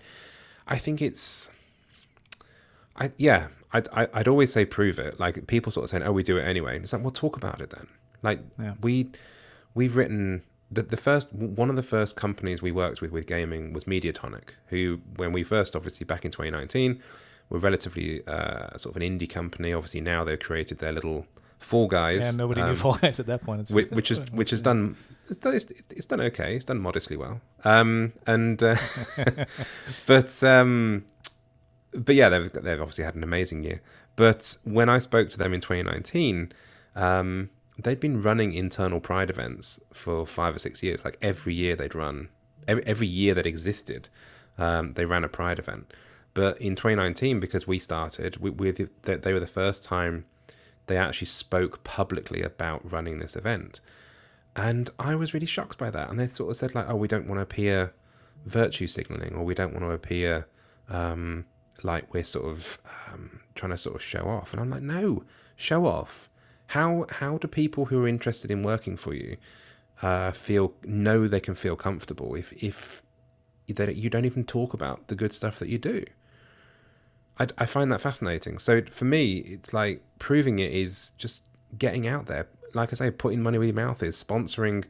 [0.66, 1.50] I think it's,
[2.96, 5.20] I yeah, I'd I'd always say prove it.
[5.20, 6.76] Like people sort of saying, oh, we do it anyway.
[6.76, 7.86] And it's like, well, talk about it then.
[8.22, 8.74] Like yeah.
[8.80, 9.10] we,
[9.74, 13.72] we've written the the first one of the first companies we worked with with Gayming
[13.72, 17.00] was Mediatonic, who when we first obviously back in 2019
[17.50, 19.72] were relatively uh, sort of an indie company.
[19.72, 21.26] Obviously now they've created their little
[21.64, 22.22] Fall Guys.
[22.22, 23.70] Yeah, nobody um, knew Fall Guys at that point.
[23.70, 24.96] which, which is which has done
[25.28, 26.54] it's done, it's, it's done okay.
[26.54, 27.40] It's done modestly well.
[27.64, 28.76] Um, and uh,
[30.06, 31.04] but um,
[31.92, 33.80] but yeah, they've they've obviously had an amazing year.
[34.16, 36.52] But when I spoke to them in 2019,
[36.94, 41.04] um, they'd been running internal Pride events for five or six years.
[41.04, 42.28] Like every year they'd run,
[42.68, 44.08] every, every year that existed,
[44.58, 45.92] um, they ran a Pride event.
[46.34, 50.26] But in 2019, because we started, we, we they were the first time
[50.86, 53.80] they actually spoke publicly about running this event.
[54.56, 56.10] And I was really shocked by that.
[56.10, 57.92] And they sort of said, like, oh, we don't want to appear
[58.44, 60.46] virtue signaling or we don't want to appear
[60.88, 61.46] um,
[61.82, 62.78] like we're sort of
[63.08, 64.52] um, trying to sort of show off.
[64.52, 65.24] And I'm like, no,
[65.56, 66.28] show off.
[66.68, 69.36] How, how do people who are interested in working for you
[70.02, 73.02] uh, feel, know they can feel comfortable if, if
[73.68, 76.04] that you don't even talk about the good stuff that you do?
[77.38, 78.58] I, I find that fascinating.
[78.58, 81.42] So for me, it's like proving it is just
[81.76, 82.48] getting out there.
[82.72, 84.84] Like I say, putting money where your mouth is, sponsoring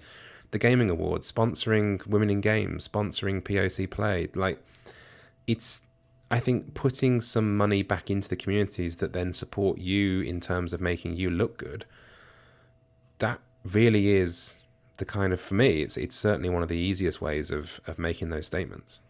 [0.50, 4.28] the gayming awards, sponsoring women in games, sponsoring POC play.
[4.34, 4.62] Like
[5.46, 5.82] it's,
[6.30, 10.72] I think, putting some money back into the communities that then support you in terms
[10.72, 11.84] of making you look good.
[13.18, 14.60] That really is
[14.98, 15.82] the kind of for me.
[15.82, 19.00] It's it's certainly one of the easiest ways of of making those statements.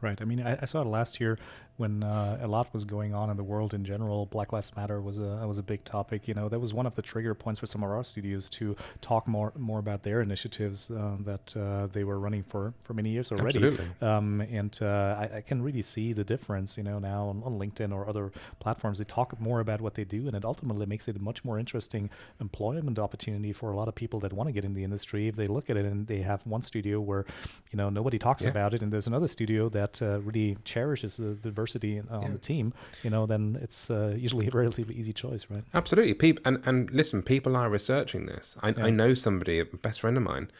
[0.00, 0.20] Right.
[0.20, 1.38] I mean, I, I, saw it last year
[1.76, 4.26] when uh, a lot was going on in the world in general.
[4.26, 6.28] Black Lives Matter was a was a big topic.
[6.28, 8.76] You know, that was one of the trigger points for some of our studios to
[9.00, 13.10] talk more more about their initiatives uh, that uh, they were running for for many
[13.10, 13.58] years already.
[13.58, 13.86] Absolutely.
[14.00, 16.76] Um, and uh, I, I, can really see the difference.
[16.76, 20.04] You know, now on, on, LinkedIn or other platforms, they talk more about what they
[20.04, 22.10] do, and it ultimately makes it a much more interesting
[22.40, 25.28] employment opportunity for a lot of people that want to get in the industry.
[25.28, 27.24] If they look at it and they have one studio where
[27.70, 28.50] you know nobody talks yeah.
[28.50, 32.28] about it, and there's another studio that uh, really cherishes the diversity on yeah.
[32.30, 35.64] the team, you know, then it's uh, usually a relatively easy choice, right?
[35.74, 36.14] Absolutely.
[36.14, 38.56] People and, and listen, people are researching this.
[38.62, 38.86] I, yeah.
[38.86, 40.50] I know somebody, a best friend of mine,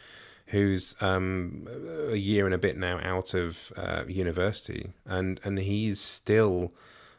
[0.47, 1.69] who's um,
[2.11, 6.73] a year and a bit now out of uh, university, and and he's still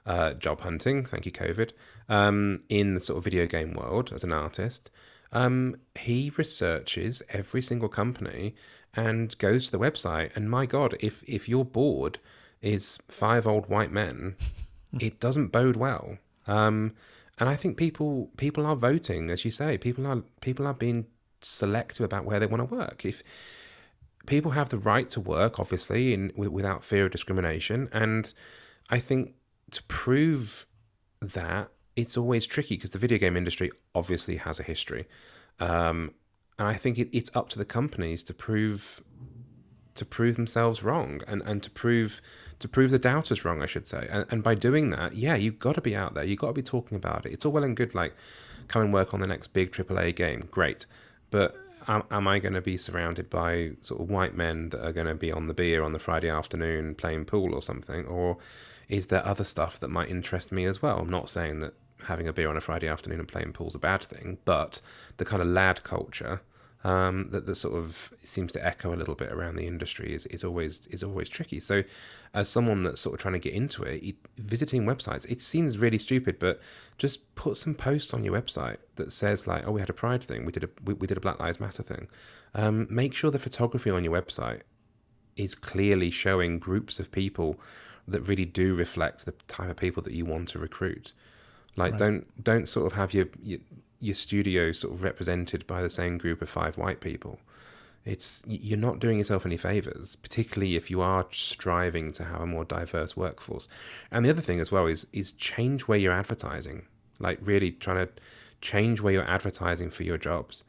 [0.06, 1.06] uh, job hunting.
[1.06, 1.72] Thank you, COVID.
[2.10, 4.92] Um, in the sort of video game world as an artist,
[5.32, 8.56] um, he researches every single company
[8.96, 10.36] and goes to the website.
[10.36, 12.20] And my God, if if you're board
[12.64, 14.36] is five old white men,
[15.00, 16.18] it doesn't bode well.
[16.48, 16.94] Um,
[17.40, 19.78] and I think people people are voting, as you say.
[19.78, 21.06] People are people are being
[21.42, 23.06] selective about where they want to work.
[23.06, 23.22] If
[24.26, 28.34] people have the right to work, obviously, in without fear of discrimination, and
[28.90, 29.34] I think
[29.72, 30.66] to prove
[31.22, 35.08] that it's always tricky because the video game industry obviously has a history,
[35.60, 36.14] um,
[36.60, 39.02] and I think it, it's up to the companies to prove
[39.96, 42.22] to prove themselves wrong and, and to prove
[42.60, 44.08] to prove the doubters wrong, I should say.
[44.10, 46.24] And, and by doing that, yeah, you've got to be out there.
[46.24, 47.34] You've got to be talking about it.
[47.34, 48.14] It's all well and good, like,
[48.68, 50.48] come and work on the next big AAA game.
[50.52, 50.86] Great.
[51.32, 51.56] But
[51.88, 55.08] am, am I going to be surrounded by sort of white men that are going
[55.08, 58.06] to be on the beer on the Friday afternoon playing pool or something?
[58.06, 58.38] Or
[58.88, 61.00] is there other stuff that might interest me as well?
[61.00, 61.74] I'm not saying that
[62.06, 64.82] having a beer on a Friday afternoon and playing pool is a bad thing, but
[65.18, 66.42] the kind of lad culture
[66.84, 70.26] um, that, that sort of seems to echo a little bit around the industry is,
[70.28, 71.60] is always is always tricky.
[71.60, 71.84] So,
[72.34, 75.78] as someone that's sort of trying to get into it, it, visiting websites, it seems
[75.78, 76.60] really stupid, but
[76.98, 80.24] just put some posts on your website that says like, "Oh, we had a Pride
[80.24, 82.10] thing, we did a we, we did a Black Lives Matter thing."
[82.54, 84.62] Um, make sure the photography on your website
[85.38, 87.60] is clearly showing groups of people
[88.08, 91.14] that really do reflect the type of people that you want to recruit.
[91.78, 92.00] Like, right.
[92.00, 93.60] don't don't sort of have your, your
[94.04, 97.40] your studio sort of represented by the same group of five white people.
[98.06, 102.46] It's you're not doing yourself any favors, particularly if you are striving to have a
[102.46, 103.70] more diverse workforce.
[104.12, 106.84] And the other thing as well is is change where you're advertising.
[107.20, 108.14] Like really trying to
[108.60, 110.64] change where you're advertising for your jobs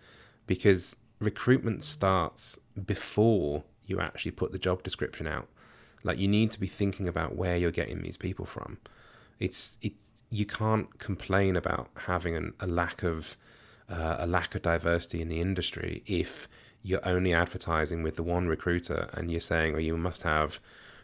[0.47, 5.49] because recruitment starts before you actually put the job description out.
[6.05, 8.79] Like you need to be thinking about where you're getting these people from.
[9.41, 13.37] It's it's you can't complain about having an, a lack of
[13.89, 16.49] uh, a lack of diversity in the industry if
[16.83, 20.61] you're only advertising with the one recruiter and you're saying, oh, you must have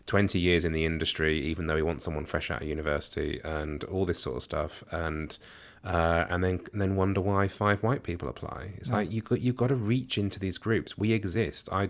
[0.06, 3.84] 20 years in the industry, even though we want someone fresh out of university and
[3.84, 4.84] all this sort of stuff.
[4.90, 5.36] And
[5.82, 8.72] uh, and then and then wonder why five white people apply.
[8.76, 10.98] It's like you got you've got to reach into these groups.
[10.98, 11.68] We exist.
[11.72, 11.88] I,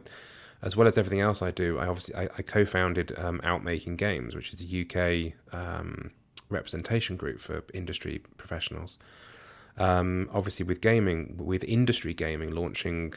[0.63, 4.37] as well as everything else I do, I obviously I, I co-founded um, Outmaking Games,
[4.37, 6.13] which is a UK um,
[6.51, 8.99] representation group for industry professionals.
[9.79, 13.15] Um, obviously, with gaming, with industry Gayming launching,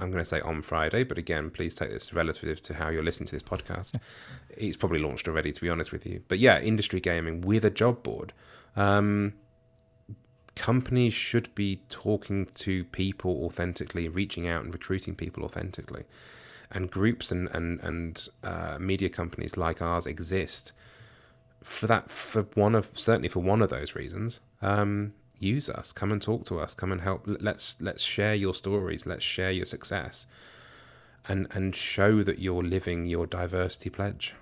[0.00, 3.04] I'm going to say on Friday, but again, please take this relative to how you're
[3.04, 3.98] listening to this podcast.
[4.50, 6.22] it's probably launched already, to be honest with you.
[6.28, 8.32] But yeah, industry Gayming with a job board.
[8.76, 9.34] Um,
[10.56, 16.04] companies should be talking to people authentically, reaching out and recruiting people authentically.
[16.70, 20.72] And groups and and and uh, media companies like ours exist
[21.64, 25.92] for that for one of certainly for one of those reasons um, use us.
[25.92, 26.74] Come and talk to us.
[26.74, 27.22] Come and help.
[27.26, 29.06] Let's let's share your stories.
[29.06, 30.26] Let's share your success
[31.26, 34.34] and and show that you're living your diversity pledge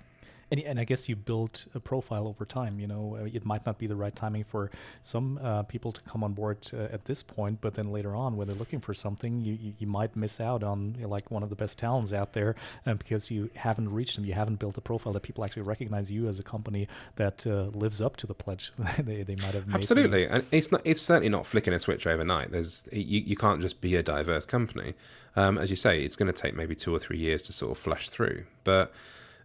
[0.53, 2.79] and, and I guess you build a profile over time.
[2.79, 4.69] You know, uh, it might not be the right timing for
[5.01, 8.37] some uh, people to come on board uh, at this point, but then later on,
[8.37, 11.31] when they're looking for something, you, you, you might miss out on you know, like
[11.31, 14.25] one of the best talents out there um, because you haven't reached them.
[14.25, 17.69] You haven't built a profile that people actually recognize you as a company that uh,
[17.73, 19.67] lives up to the pledge they, they might have.
[19.67, 19.77] made.
[19.77, 20.81] Absolutely, and it's not.
[20.85, 22.51] It's certainly not flicking a switch overnight.
[22.51, 24.93] There's you, you can't just be a diverse company.
[25.35, 27.71] Um, as you say, it's going to take maybe two or three years to sort
[27.71, 28.93] of flush through, but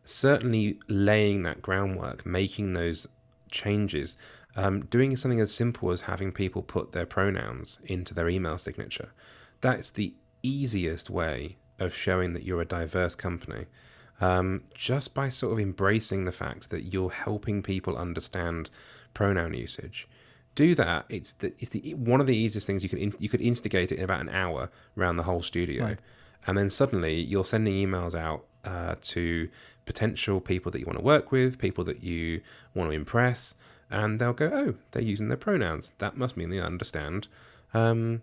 [0.09, 3.07] certainly laying that groundwork, making those
[3.51, 4.17] changes,
[4.57, 9.11] um, doing something as simple as having people put their pronouns into their email signature.
[9.61, 13.67] That's the easiest way of showing that you're a diverse company.
[14.21, 18.69] Um, just by sort of embracing the fact that you're helping people understand
[19.15, 20.09] pronoun usage.
[20.57, 21.05] Do that.
[21.09, 23.99] It's the, it's the one of the easiest things you can you could instigate it
[23.99, 25.99] in about an hour around the whole studio, right.
[26.49, 29.49] and then suddenly you're sending emails out uh, to
[29.89, 32.43] potential people that you want to work with, people that you
[32.75, 33.55] want to impress,
[33.91, 35.93] and they'll go, oh, they're using their pronouns.
[35.97, 37.27] That must mean they understand
[37.73, 38.23] um,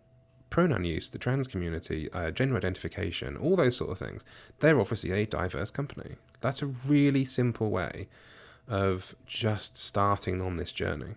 [0.51, 4.23] pronoun use, the trans community, uh, gender identification, all those sort of things.
[4.59, 6.17] They're obviously a diverse company.
[6.39, 8.07] That's a really simple way
[8.67, 11.15] of just starting on this journey.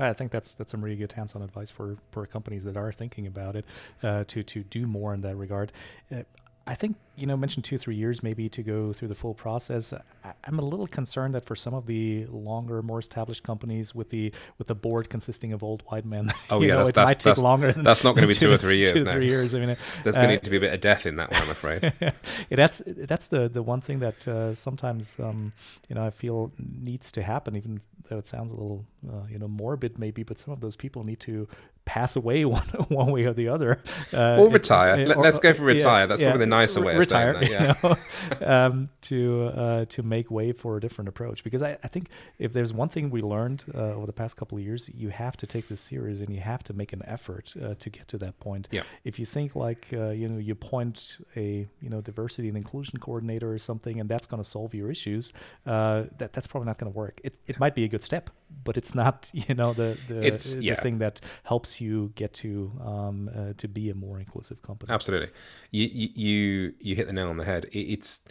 [0.00, 3.26] I think that's that's some really good hands-on advice for for companies that are thinking
[3.26, 3.64] about it
[4.02, 5.72] uh, to to do more in that regard.
[6.10, 6.22] Uh,
[6.66, 9.92] I think you know mentioned two three years maybe to go through the full process.
[9.92, 14.10] I, am a little concerned that for some of the longer, more established companies with
[14.10, 17.10] the with the board consisting of old white men, oh yeah, know, that's, it that's,
[17.10, 17.72] might take longer.
[17.72, 18.92] Than, that's not going to be two, or three years.
[18.92, 19.12] Two no.
[19.12, 19.54] three years.
[19.54, 21.30] I mean, there's uh, going to need to be a bit of death in that
[21.30, 21.92] one, I'm afraid.
[22.00, 22.10] yeah,
[22.50, 25.52] that's that's the the one thing that uh, sometimes um,
[25.88, 29.38] you know I feel needs to happen, even though it sounds a little uh, you
[29.38, 31.48] know morbid maybe, but some of those people need to
[31.84, 33.82] pass away one one way or the other.
[34.12, 35.00] Uh, or retire.
[35.00, 36.02] It, or, Let's go for retire.
[36.02, 37.50] Yeah, That's yeah, probably the nicer way retire, that.
[37.50, 37.74] Yeah.
[37.82, 37.96] You
[38.40, 41.44] know, um, to uh, to make way for a different approach.
[41.44, 44.58] Because I, I think if there's one thing we learned uh, over the past couple
[44.58, 47.54] of years, you have to take this serious and you have to make an effort
[47.62, 48.68] uh, to get to that point.
[48.70, 48.82] Yeah.
[49.04, 52.98] If you think like uh, you know you point a you know diversity and inclusion
[52.98, 55.32] coordinator or something, and that's going to solve your issues,
[55.66, 57.20] uh, that that's probably not going to work.
[57.24, 58.30] It it might be a good step,
[58.64, 62.72] but it's not you know the the, it's, the thing that helps you get to
[62.84, 64.92] um, uh, to be a more inclusive company.
[64.92, 65.30] Absolutely,
[65.70, 67.66] you you you hit the nail on the head.
[67.72, 68.24] It's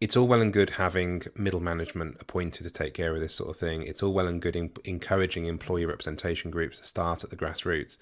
[0.00, 3.50] it's all well and good having middle management appointed to take care of this sort
[3.50, 3.82] of thing.
[3.82, 7.98] It's all well and good in encouraging employee representation groups to start at the grassroots,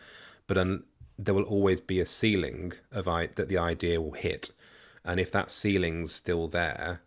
[0.47, 0.85] but un-
[1.18, 4.51] there will always be a ceiling of I- that the idea will hit,
[5.05, 7.01] and if that ceiling's still there,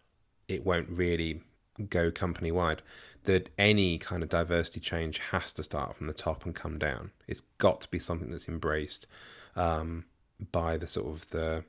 [0.48, 1.44] it won't really
[1.90, 2.82] go company wide
[3.24, 7.12] that any kind of diversity change has to start from the top and come down.
[7.28, 9.08] It's got to be something that's embraced
[9.56, 10.06] um,
[10.52, 11.64] by the sort of the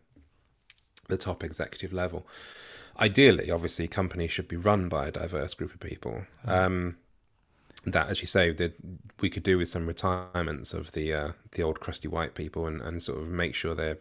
[1.09, 2.26] the top executive level.
[2.98, 6.24] Ideally, obviously, companies should be run by a diverse group of people.
[6.46, 6.96] Um,
[7.84, 8.74] that, as you say, that
[9.20, 12.80] we could do with some retirements of the uh, the old crusty white people and,
[12.80, 13.98] and sort of make sure they're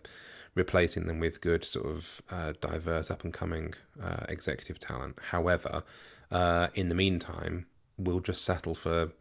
[0.55, 5.17] replacing them with good sort of uh, diverse up and coming uh, executive talent.
[5.29, 5.83] However,
[6.31, 7.65] uh, in the meantime,
[7.97, 9.11] we'll just settle for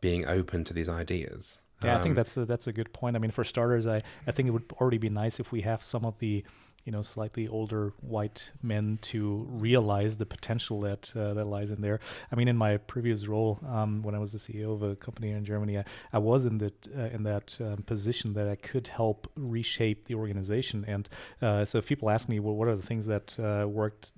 [0.00, 1.58] being open to these ideas.
[1.82, 3.16] Yeah, um, I think um, that's a, that's a good point.
[3.16, 5.82] I mean, for starters, I, I think it would already be nice if we have
[5.82, 6.44] some of the
[6.84, 11.80] you know slightly older white men to realize the potential that uh, that lies in
[11.80, 12.00] there.
[12.30, 15.30] I mean, in my previous role, um, when I was the CEO of a company
[15.30, 18.88] in Germany, I, I was in that uh, in that um, position that I could
[18.88, 20.84] help reshape the organization.
[20.86, 21.08] And
[21.40, 24.12] uh, so, if people ask me, well, what are the things that uh, worked,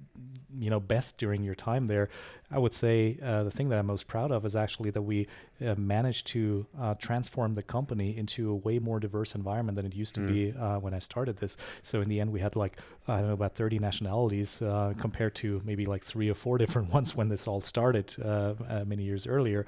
[0.58, 2.08] you know, best during your time there?
[2.50, 5.26] I would say uh, the thing that I'm most proud of is actually that we
[5.64, 9.94] uh, managed to uh, transform the company into a way more diverse environment than it
[9.94, 10.28] used to mm.
[10.28, 11.56] be uh, when I started this.
[11.82, 12.78] So in the end, we had like
[13.08, 16.92] I don't know about 30 nationalities uh, compared to maybe like three or four different
[16.92, 18.54] ones when this all started uh,
[18.86, 19.66] many years earlier.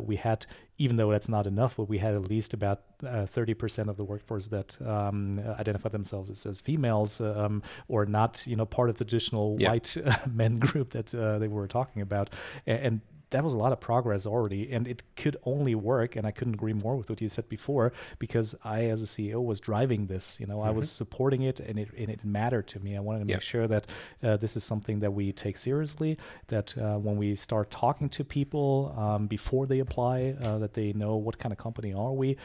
[0.00, 0.46] we had
[0.78, 4.04] even though that's not enough, but we had at least about uh, 30% of the
[4.04, 8.96] workforce that um, identify themselves as, as females um, or not, you know, part of
[8.96, 9.70] the traditional yeah.
[9.70, 9.96] white
[10.32, 12.30] men group that uh, they were talking about.
[12.66, 16.26] And, and that was a lot of progress already and it could only work and
[16.26, 19.58] i couldn't agree more with what you said before because i as a ceo was
[19.58, 20.68] driving this you know mm-hmm.
[20.68, 20.96] i was mm-hmm.
[20.96, 23.86] supporting it and it, and it mattered to me i wanted to make sure that
[24.22, 26.16] uh, this is something that we take seriously
[26.48, 30.92] that uh, when we start talking to people um, before they apply uh, that they
[30.92, 32.36] know what kind of company are we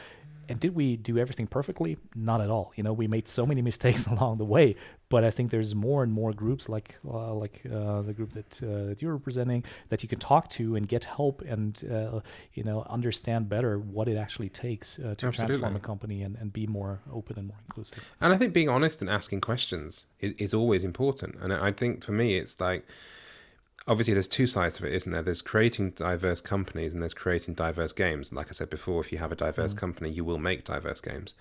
[0.48, 1.96] and did we do everything perfectly?
[2.14, 2.72] Not at all.
[2.76, 4.76] You know, we made so many mistakes along the way.
[5.08, 8.62] But I think there's more and more groups like uh, like uh, the group that
[8.62, 12.20] uh, that you're representing that you can talk to and get help and uh,
[12.54, 15.58] you know understand better what it actually takes uh, to Absolutely.
[15.58, 18.10] transform a company and, and be more open and more inclusive.
[18.22, 21.36] And I think being honest and asking questions is, is always important.
[21.42, 22.86] And I think for me, it's like
[23.86, 25.22] obviously there's two sides to it, isn't there?
[25.22, 28.32] There's creating diverse companies and there's creating diverse games.
[28.32, 29.78] Like I said before, if you have a diverse mm.
[29.78, 31.34] company, you will make diverse games.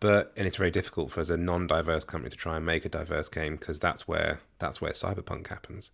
[0.00, 2.88] But and it's very difficult for as a non-diverse company to try and make a
[2.88, 5.90] diverse game because that's where that's where cyberpunk happens.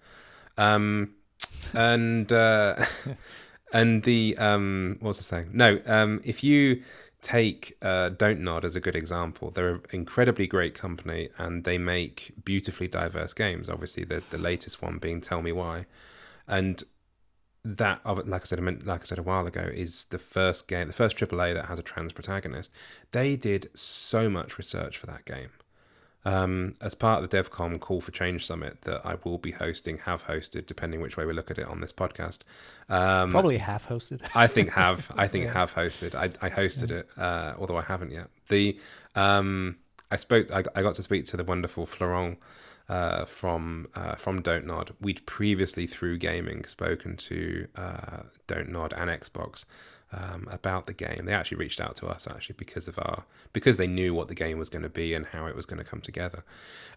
[0.57, 1.15] Um,
[1.75, 2.77] and uh,
[3.73, 5.51] and the um, what was I saying?
[5.53, 6.83] No, um, if you
[7.21, 9.51] take uh, Don't Nod as a good example.
[9.51, 13.69] They're an incredibly great company and they make beautifully diverse games.
[13.69, 15.87] Obviously, the the latest one being Tell Me Why,
[16.47, 16.83] and
[17.65, 20.93] that like I said like I said a while ago is the first game, the
[20.93, 22.73] first AAA that has a trans protagonist.
[23.13, 25.51] They did so much research for that game
[26.25, 29.99] um, as part of the DevCom Call for Change Summit that I will be hosting,
[29.99, 32.41] have hosted, depending which way we look at it on this podcast.
[32.89, 34.29] Um, Probably have hosted.
[34.35, 35.13] I think have.
[35.17, 35.53] I think yeah.
[35.55, 36.15] have hosted.
[36.15, 36.97] I, I hosted yeah.
[36.99, 38.29] it, uh, although I haven't yet.
[38.49, 38.79] The
[39.15, 39.77] um,
[40.11, 40.51] I spoke.
[40.51, 42.39] I, I got to speak to the wonderful Florent
[42.89, 44.95] uh, from uh, from Don't Nod.
[45.01, 49.65] We'd previously through Gayming spoken to uh, Don't Nod and Xbox
[50.13, 51.25] um, about the game.
[51.25, 54.35] They actually reached out to us actually because of our because they knew what the
[54.35, 56.45] game was going to be and how it was going to come together.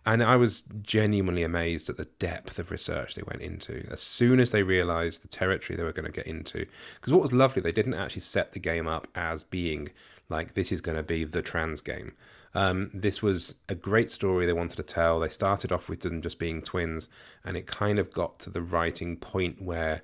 [0.05, 4.39] And I was genuinely amazed at the depth of research they went into as soon
[4.39, 6.66] as they realized the territory they were going to get into.
[6.95, 9.89] Because what was lovely, they didn't actually set the game up as being
[10.30, 12.14] like this is going to be the trans game.
[12.53, 15.20] Um, this was a great story they wanted to tell.
[15.20, 17.09] They started off with them just being twins,
[17.45, 20.01] and it kind of got to the writing point where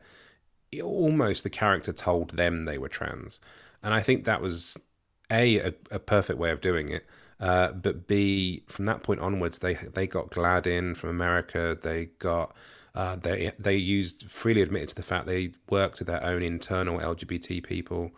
[0.82, 3.40] almost the character told them they were trans.
[3.84, 4.78] And I think that was
[5.32, 7.06] a a, a perfect way of doing it.
[7.40, 11.78] Uh, but B, from that point onwards, they they got GLAAD in from America.
[11.80, 12.56] They got
[12.96, 17.00] uh, they they used freely admitted to the fact they worked with their own internal
[17.00, 18.12] LGBT people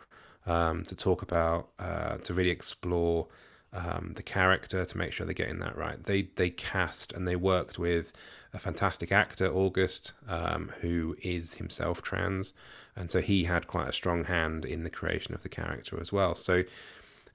[0.45, 3.28] um, to talk about uh, to really explore
[3.74, 6.04] um, the character to make sure they're getting that right.
[6.04, 8.12] They they cast and they worked with
[8.54, 12.54] a fantastic actor, August, um, who is himself trans,
[12.96, 16.12] and so he had quite a strong hand in the creation of the character as
[16.12, 16.36] well.
[16.36, 16.64] So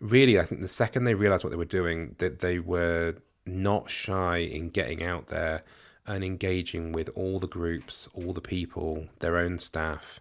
[0.01, 3.16] really, I think the second they realized what they were doing, that they were
[3.47, 5.62] not shy in getting out there
[6.07, 10.20] and engaging with all the groups, all the people, their own staff,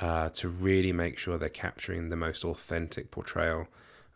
[0.00, 3.68] uh, to really make sure they're capturing the most authentic portrayal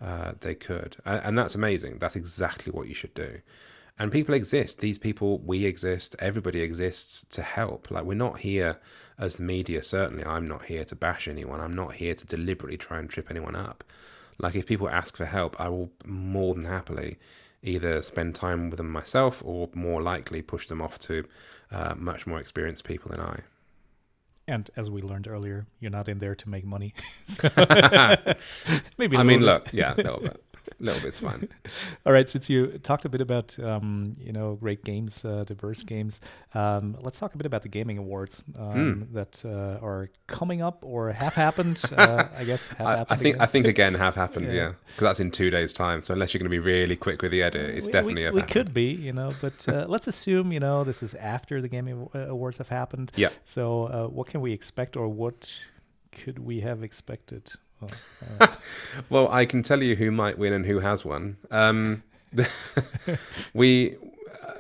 [0.05, 0.97] uh, they could.
[1.05, 1.99] And, that's amazing.
[1.99, 3.41] That's exactly what you should do.
[3.99, 4.81] And people exist.
[4.81, 6.15] These people, we exist.
[6.19, 7.91] Everybody exists to help.
[7.91, 8.79] Like, we're not here
[9.19, 10.25] as the media, certainly.
[10.25, 11.61] I'm not here to bash anyone.
[11.61, 13.83] I'm not here to deliberately try and trip anyone up.
[14.39, 17.19] Like, if people ask for help, I will more than happily
[17.63, 21.25] either spend time with them myself or more likely push them off to
[21.71, 23.41] uh, much more experienced people than I.
[24.47, 26.95] And as we learned earlier, you're not in there to make money.
[28.99, 29.17] Maybe.
[29.17, 30.43] I mean, look, yeah, a little bit.
[30.81, 31.49] Little bit's fine.
[32.07, 35.83] All right, since you talked a bit about um, you know great games, uh, diverse
[35.83, 36.21] games,
[36.55, 39.13] um, let's talk a bit about the gayming awards um, mm.
[39.13, 41.83] that uh, are coming up or have happened.
[41.97, 43.19] uh, I guess have I, happened.
[43.19, 43.43] I think again.
[43.43, 44.47] I think again have happened.
[44.47, 45.09] Yeah, because yeah.
[45.09, 46.03] that's in two days' time.
[46.03, 48.41] So unless you're going to be really quick with the edit, it's we, definitely we,
[48.41, 49.33] we could be, you know.
[49.41, 53.13] But uh, let's assume you know this is after the gayming uh, awards have happened.
[53.17, 53.31] Yeah.
[53.45, 55.67] So uh, what can we expect, or what
[56.13, 57.53] could we have expected?
[59.11, 61.37] well, I can tell you who might win and who has won.
[61.51, 62.03] Um,
[63.55, 63.97] we,
[64.43, 64.53] uh,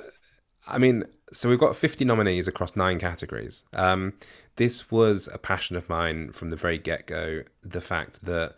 [0.67, 3.65] I mean, so we've got 50 nominees across nine categories.
[3.75, 4.15] Um,
[4.57, 7.43] this was a passion of mine from the very get go.
[7.63, 8.55] The fact that,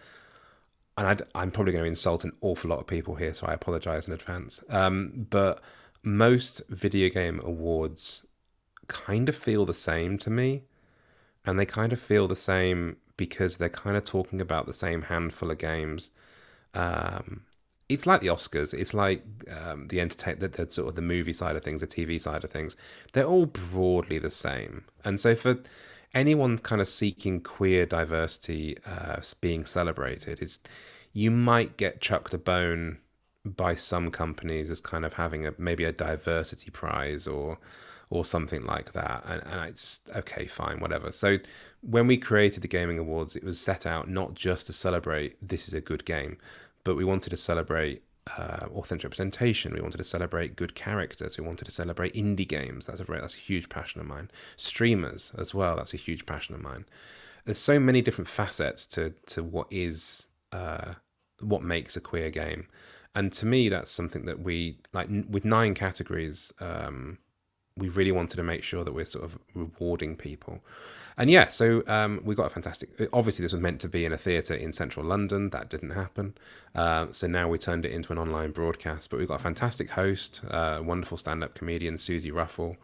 [0.98, 3.54] and i am probably going to insult an awful lot of people here, so I
[3.54, 4.62] apologize in advance.
[4.68, 5.60] Um, but
[6.02, 8.26] most video game awards
[8.88, 10.62] kind of feel the same to me.
[11.44, 15.02] And they kind of feel the same because they're kind of talking about the same
[15.02, 16.10] handful of games.
[16.74, 17.42] Um,
[17.88, 18.74] it's like the Oscars.
[18.74, 22.20] It's like um, the entertain, the, sort of the movie side of things, the TV
[22.20, 22.76] side of things.
[23.12, 24.84] They're all broadly the same.
[25.04, 25.58] And so for
[26.14, 30.60] anyone kind of seeking queer diversity uh, being celebrated, is
[31.12, 32.98] you might get chucked a bone
[33.44, 37.58] by some companies as kind of having a maybe a diversity prize or
[38.11, 39.24] or something like that.
[39.26, 41.11] And, and it's okay, fine, whatever.
[41.12, 41.38] So
[41.80, 45.68] when we created the Gayming Awards, it was set out not just to celebrate this
[45.68, 46.38] is a good game,
[46.84, 48.02] but we wanted to celebrate
[48.36, 49.72] uh, authentic representation.
[49.72, 51.38] We wanted to celebrate good characters.
[51.38, 52.86] We wanted to celebrate indie games.
[52.86, 54.30] That's a very, that's a huge passion of mine.
[54.57, 55.76] Streamers as well.
[55.76, 56.86] That's a huge passion of mine.
[57.44, 60.94] There's so many different facets to to what is uh,
[61.40, 62.66] what makes a queer game,
[63.14, 66.52] and to me, that's something that we like with nine categories.
[66.61, 67.18] Um,
[67.77, 70.61] we really wanted to make sure that we're sort of rewarding people.
[71.18, 72.91] And yeah, so um, we got a fantastic.
[73.12, 75.51] Obviously, this was meant to be in a theatre in central London.
[75.51, 76.35] That didn't happen.
[76.74, 79.11] Uh, so now we turned it into an online broadcast.
[79.11, 82.77] But we've got a fantastic host, uh, wonderful stand up comedian, Suzi Ruffell.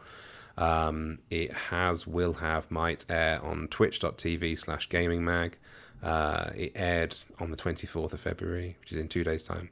[0.57, 5.57] Um, it has, will have, might air on twitch.tv slash gayming mag.
[6.01, 9.69] Uh, it aired on the 24th of February, which is in two days' time.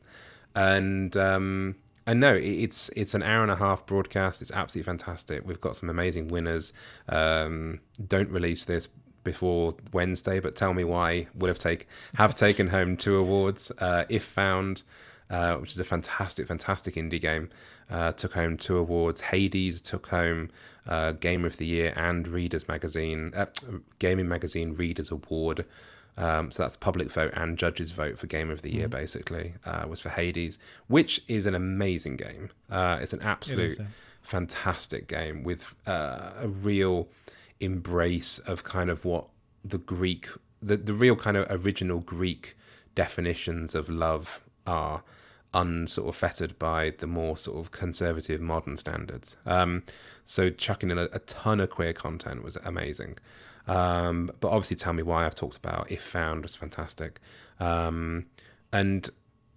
[0.55, 1.75] And um,
[2.07, 4.41] and no, it's it's an hour and a half broadcast.
[4.41, 5.45] It's absolutely fantastic.
[5.45, 6.73] We've got some amazing winners.
[7.07, 8.89] Um, don't release this
[9.23, 13.71] before Wednesday, but tell me why would have take have taken home two awards.
[13.79, 14.83] Uh, if found,
[15.29, 17.49] uh, which is a fantastic, fantastic indie game,
[17.89, 19.21] uh, took home two awards.
[19.21, 20.49] Hades took home
[20.87, 23.45] uh, Game of the Year and Readers Magazine, uh,
[23.99, 25.65] Gayming Magazine Readers Award.
[26.17, 28.87] Um, so that's public vote and judges vote for game of the year.
[28.87, 28.91] Mm.
[28.91, 32.49] Basically, uh, was for Hades, which is an amazing game.
[32.69, 33.85] Uh, it's an absolute it
[34.21, 37.07] fantastic game with uh, a real
[37.59, 39.27] embrace of kind of what
[39.63, 40.27] the Greek,
[40.61, 42.55] the the real kind of original Greek
[42.95, 45.03] definitions of love are
[45.53, 49.35] unsort of fettered by the more sort of conservative modern standards.
[49.45, 49.83] Um,
[50.23, 53.17] so chucking in a, a, ton of queer content was amazing.
[53.71, 57.19] Um, but obviously, tell me why I've talked about if found was fantastic,
[57.59, 58.25] um,
[58.73, 59.09] and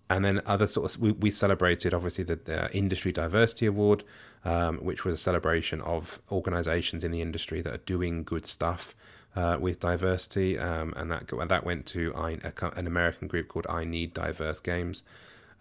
[0.09, 4.05] and then other sort of we, we celebrated obviously the, the industry diversity award,
[4.45, 8.95] um, which was a celebration of organisations in the industry that are doing good stuff
[9.35, 12.39] uh, with diversity, um, and that that went to I,
[12.77, 15.03] an American group called I Need Diverse Games,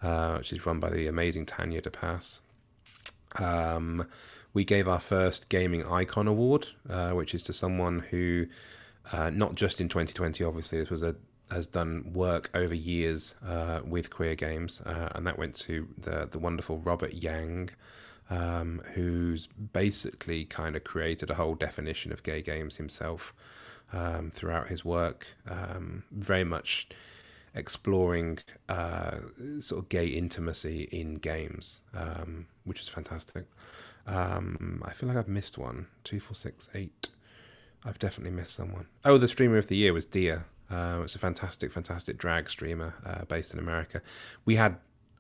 [0.03, 2.41] uh, which is run by the amazing Tanya DePass.
[3.39, 4.05] Um,
[4.53, 8.45] we gave our first Gayming Icon Award, uh, which is to someone who,
[9.11, 11.15] uh, not just in 2020, obviously, this was a
[11.51, 16.27] has done work over years uh, with queer games, uh, and that went to the
[16.31, 17.69] the wonderful Robert Yang,
[18.29, 23.33] um, who's basically kind of created a whole definition of gay games himself
[23.91, 25.27] um, throughout his work.
[25.49, 26.87] Um, very much
[27.55, 28.39] exploring
[28.69, 29.17] uh,
[29.59, 33.45] sort of gay intimacy in games, um, which is fantastic.
[34.07, 35.87] Um, I feel like I've missed one.
[36.03, 37.09] Two, four, six, eight.
[37.85, 38.87] I've definitely missed someone.
[39.05, 40.45] Oh, the streamer of the year was Dia.
[40.69, 44.01] Uh, it's a fantastic, fantastic drag streamer uh, based in America.
[44.45, 44.77] We had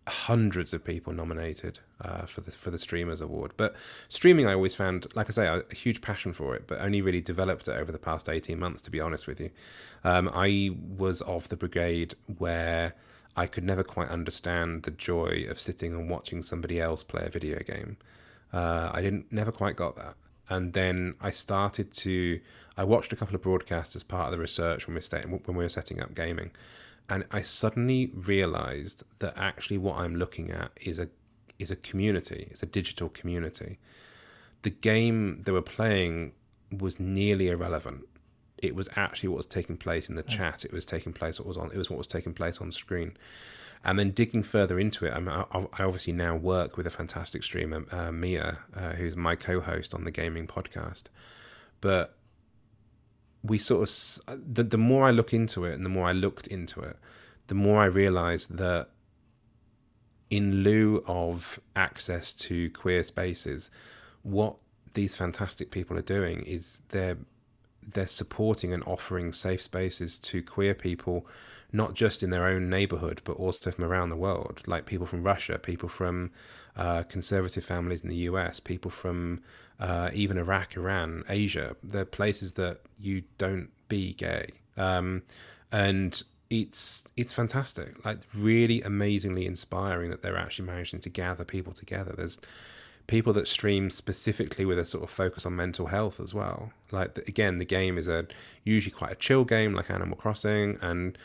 [0.07, 3.53] hundreds of people nominated uh, for the for the streamers award.
[3.55, 3.75] But
[4.09, 7.21] streaming, I always found, like I say, a, huge passion for it, but only really
[7.21, 8.81] developed it over the past eighteen months.
[8.83, 9.49] To be honest with you,
[10.03, 12.95] um, I was of the brigade where
[13.35, 17.29] I could never quite understand the joy of sitting and watching somebody else play a
[17.29, 17.97] video game.
[18.51, 20.15] Uh, I didn't never quite got that.
[20.49, 22.39] And then I started to.
[22.77, 25.01] I watched a couple of broadcasts as part of the research when we
[25.31, 26.51] were, when we were setting up Gayming,
[27.09, 31.09] and I suddenly realized that actually what I'm looking at is a
[31.59, 32.47] is a community.
[32.51, 33.79] It's a digital community.
[34.63, 36.33] The game they were playing
[36.71, 38.05] was nearly irrelevant.
[38.57, 40.63] It was actually what was taking place in the chat.
[40.63, 41.71] It was taking place what was on.
[41.71, 43.17] It was what was taking place on screen.
[43.83, 47.85] And then digging further into it, I, I obviously now work with a fantastic streamer,
[47.91, 51.03] uh, Mia, uh, who's my co-host on the Gayming podcast.
[51.81, 52.15] But
[53.43, 56.47] we sort of the, the more I look into it and the more I looked
[56.47, 56.97] into it,
[57.47, 58.89] the more I realized that
[60.29, 63.69] in lieu of access to queer spaces,
[64.23, 64.55] what
[64.93, 67.17] these fantastic people are doing is they're
[67.85, 71.27] they're supporting and offering safe spaces to queer people,
[71.73, 75.21] not just in their own neighborhood, but also from around the world, like people from
[75.21, 76.31] Russia, people from
[76.77, 79.41] uh, conservative families in the US, people from
[79.79, 81.75] uh, even Iraq, Iran, Asia.
[81.83, 84.49] They're places that you don't be gay.
[84.77, 85.23] Um,
[85.71, 91.73] and it's it's fantastic, like really amazingly inspiring that they're actually managing to gather people
[91.73, 92.13] together.
[92.15, 92.39] There's
[93.07, 96.71] people that stream specifically with a sort of focus on mental health as well.
[96.91, 98.27] Like again, the game is a
[98.63, 101.17] usually quite a chill game like Animal Crossing, and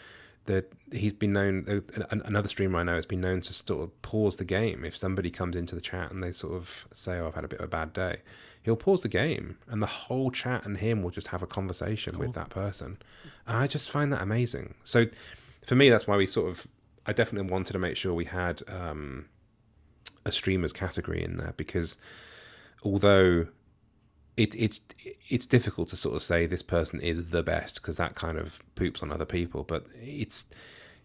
[0.48, 1.64] that he's been known.
[1.68, 4.96] Uh, another streamer I know has been known to sort of pause the game if
[4.96, 7.60] somebody comes into the chat and they sort of say, "Oh, I've had a bit
[7.60, 8.22] of a bad day."
[8.62, 12.14] He'll pause the game, and the whole chat and him will just have a conversation
[12.14, 12.26] cool.
[12.26, 12.98] with that person.
[13.46, 14.74] And I just find that amazing.
[14.84, 15.06] So,
[15.64, 16.66] for me, that's why we sort of.
[17.06, 19.26] I definitely wanted to make sure we had um,
[20.26, 21.96] a streamers category in there because
[22.82, 23.46] although
[24.38, 24.80] it, it's
[25.28, 28.60] it's difficult to sort of say this person is the best because that kind of
[28.76, 29.64] poops on other people.
[29.64, 30.46] But it's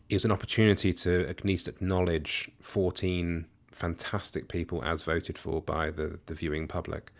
[0.10, 6.20] it's an opportunity to at least acknowledge 14 fantastic people as voted for by the
[6.28, 7.12] the viewing public.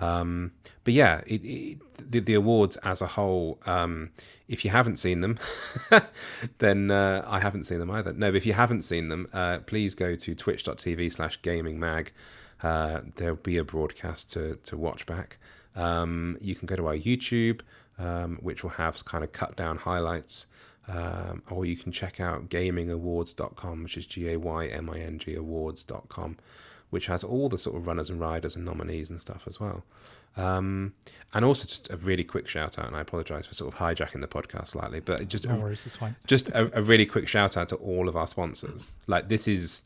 [0.00, 0.52] Um,
[0.84, 1.78] but yeah, it, it,
[2.12, 4.10] the, the awards as a whole, um,
[4.46, 5.40] if you haven't seen them,
[6.58, 8.12] then uh, I haven't seen them either.
[8.12, 12.12] No, but if you haven't seen them, uh, please go to twitch.tv slash gayming mag
[12.62, 15.38] uh, there'll be a broadcast to, to watch back.
[15.76, 17.60] Um, you can go to our YouTube,
[17.98, 20.46] um, which will have kind of cut down highlights.
[20.88, 25.18] Um, or you can check out gaymingawards.com, which is G A Y M I N
[25.18, 26.38] G awards.com,
[26.88, 29.84] which has all the sort of runners and riders and nominees and stuff as well.
[30.38, 30.94] Um,
[31.34, 34.20] and also just a really quick shout out, and I apologize for sort of hijacking
[34.20, 36.16] the podcast slightly, but just no worries, fine.
[36.26, 38.94] Just a, a really quick shout out to all of our sponsors.
[39.06, 39.82] Like this is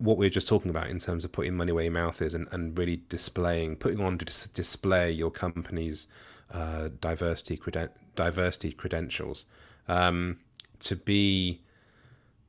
[0.00, 2.32] what we were just talking about in terms of putting money where your mouth is
[2.34, 6.08] and, and really displaying, putting on dis- display your company's
[6.52, 9.44] uh, diversity creden- diversity credentials
[9.88, 10.38] um,
[10.80, 11.60] to be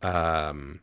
[0.01, 0.79] um,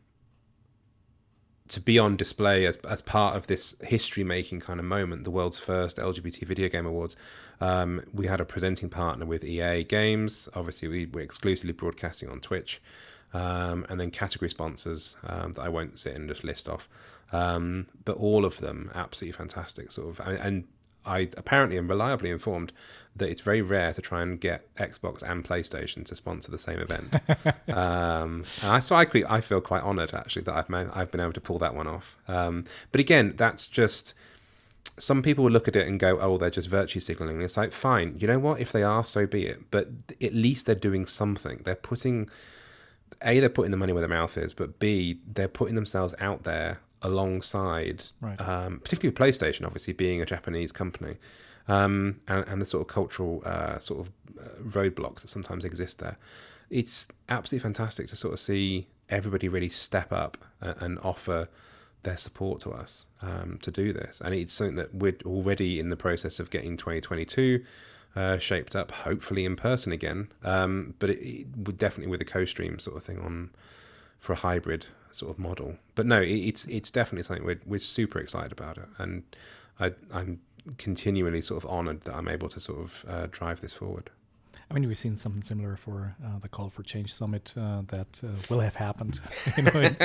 [1.69, 5.31] to be on display as as part of this history making kind of moment, the
[5.31, 7.15] world's first LGBT video game awards.
[7.59, 10.47] Um, we had a presenting partner with EA Games.
[10.53, 12.79] Obviously, we were exclusively broadcasting on Twitch
[13.33, 16.89] um, and then category sponsors um, that I won't sit and just list off.
[17.31, 19.91] Um, but all of them absolutely fantastic.
[19.91, 20.67] Sort of, and, and
[21.05, 22.73] I apparently am reliably informed
[23.15, 26.79] that it's very rare to try and get Xbox and PlayStation to sponsor the same
[26.79, 27.15] event.
[27.75, 31.41] um, I, so I, I feel quite honoured actually that I've I've been able to
[31.41, 32.17] pull that one off.
[32.27, 34.13] Um, but again, that's just
[34.97, 37.71] some people will look at it and go, "Oh, they're just virtue signaling." It's like,
[37.71, 38.59] fine, you know what?
[38.59, 39.71] If they are, so be it.
[39.71, 39.89] But
[40.21, 41.61] at least they're doing something.
[41.63, 42.29] They're putting
[43.23, 46.43] a they're putting the money where their mouth is, but b they're putting themselves out
[46.43, 48.39] there alongside, right.
[48.41, 51.17] um, particularly with PlayStation, obviously being a Japanese company,
[51.67, 55.99] um, and, and, the sort of cultural uh, sort of uh, roadblocks that sometimes exist
[55.99, 56.17] there.
[56.69, 61.47] It's absolutely fantastic to sort of see everybody really step up and, and offer
[62.03, 64.21] their support to us um, to do this.
[64.23, 67.63] And it's something that we're already in the process of getting 2022
[68.19, 70.27] uh, shaped up, hopefully in person again.
[70.43, 73.51] Um, but it, it, would definitely with a co-stream sort of thing on
[74.19, 75.77] for a hybrid sort of model.
[75.95, 79.23] But no, it, it's it's definitely something we're we're super excited about it, and
[79.79, 80.41] I, I'm
[80.77, 84.09] continually sort of honoured that I'm able to sort of uh, drive this forward.
[84.71, 88.21] I mean, we've seen something similar for uh, the Call for Change Summit uh, that
[88.23, 89.19] uh, will have happened
[89.57, 89.97] you know, in,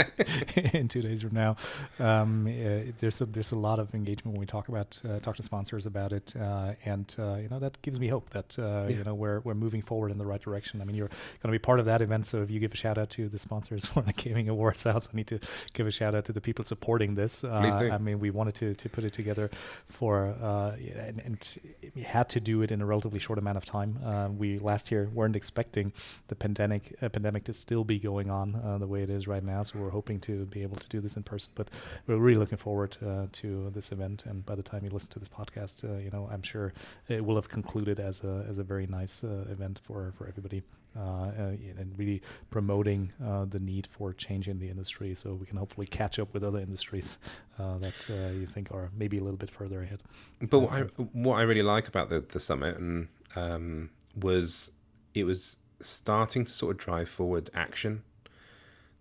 [0.72, 1.56] in, two days from now.
[1.98, 5.36] Um, uh, there's a, there's a lot of engagement when we talk about uh, talk
[5.36, 8.88] to sponsors about it, uh, and you know that gives me hope that yeah.
[8.88, 10.80] you know we're we're moving forward in the right direction.
[10.80, 12.76] I mean, you're going to be part of that event, so if you give a
[12.76, 15.40] shout out to the sponsors for the Gayming Awards, I also need to
[15.74, 17.42] give a shout out to the people supporting this.
[17.42, 17.90] Please do.
[17.90, 19.50] I mean, we wanted to to put it together
[19.84, 21.58] for and, and,
[21.94, 24.38] we had to do it in a relatively short amount of time.
[24.38, 25.92] we last year weren't expecting
[26.28, 29.42] the pandemic uh, pandemic to still be going on uh, the way it is right
[29.42, 29.62] now.
[29.62, 31.52] So we're hoping to be able to do this in person.
[31.54, 31.68] But
[32.06, 34.24] we're really looking forward uh, to this event.
[34.26, 36.72] And by the time you listen to this podcast, uh, you know I'm sure
[37.08, 40.62] it will have concluded as a as a very nice uh, event for for everybody.
[40.96, 45.56] Uh, and really promoting uh, the need for change in the industry so we can
[45.56, 47.18] hopefully catch up with other industries
[47.58, 50.00] uh, that you think are maybe a little bit further ahead.
[50.48, 50.82] But what I,
[51.12, 54.70] what I, really like about the, the summit and um, was
[55.14, 58.02] it was starting to sort of drive forward action.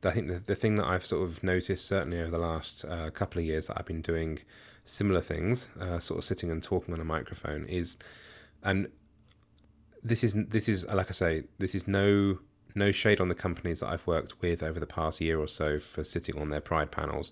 [0.03, 3.09] I think the, the thing that I've sort of noticed, certainly over the last uh,
[3.11, 4.39] couple of years that I've been doing
[4.84, 7.97] similar things, uh, sort of sitting and talking on a microphone, is,
[8.64, 8.89] and
[10.03, 12.39] this is this is like I say, this is no
[12.76, 15.80] no shade on the companies that I've worked with over the past year or so
[15.80, 17.32] for sitting on their Pride panels,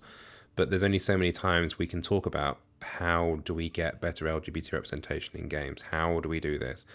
[0.56, 4.26] but there's only so many times we can talk about how do we get better
[4.26, 5.84] LGBT representation in games?
[5.92, 6.86] How do we do this?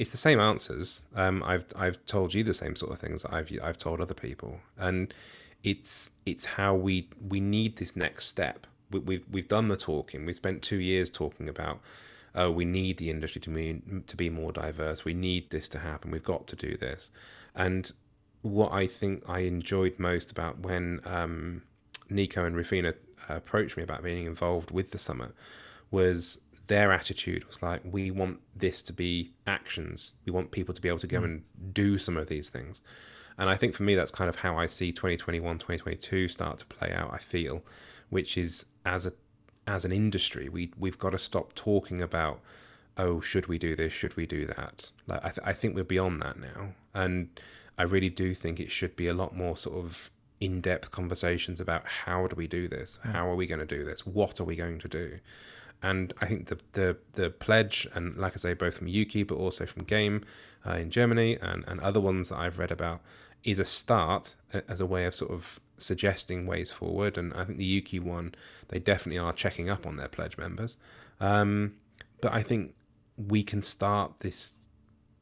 [0.00, 1.04] It's the same answers.
[1.14, 4.60] Um, I've I've told you the same sort of things I've I've told other people,
[4.78, 5.12] and
[5.62, 8.66] it's it's how we we need this next step.
[8.90, 10.24] We, we've we've done the talking.
[10.24, 11.80] We spent two years talking about.
[12.32, 15.04] Oh, we need the industry to be to be more diverse.
[15.04, 16.12] We need this to happen.
[16.12, 17.10] We've got to do this.
[17.54, 17.92] And
[18.40, 21.62] what I think I enjoyed most about when um,
[22.08, 22.94] Nico and Rufina
[23.28, 25.32] approached me about being involved with the summit
[25.90, 26.38] was
[26.70, 30.12] their attitude was like, we want this to be actions.
[30.24, 31.24] We want people to be able to go mm.
[31.24, 31.42] and
[31.72, 32.80] do some of these things.
[33.36, 36.66] And I think for me, that's kind of how I see 2021, 2022 start to
[36.66, 37.12] play out.
[37.12, 37.64] I feel,
[38.08, 39.12] which is as a
[39.66, 42.40] as an industry, we we've got to stop talking about,
[42.96, 43.92] oh, should we do this?
[43.92, 44.92] Should we do that?
[45.08, 47.40] Like I, th- I think we're beyond that now, and
[47.76, 50.08] I really do think it should be a lot more sort of
[50.40, 53.00] in-depth conversations about how do we do this?
[53.04, 53.12] Mm.
[53.12, 54.06] How are we going to do this?
[54.06, 55.18] What are we going to do?
[55.82, 59.36] And I think the the the pledge, and like I say, both from Ukie but
[59.36, 60.24] also from Game
[60.66, 63.00] uh, in Germany and and other ones that I've read about,
[63.44, 64.34] is a start
[64.68, 67.16] as a way of sort of suggesting ways forward.
[67.16, 68.34] And I think the Ukie one,
[68.68, 70.76] they definitely are checking up on their pledge members.
[71.20, 71.74] Um,
[72.20, 72.74] but I think
[73.16, 74.54] we can start this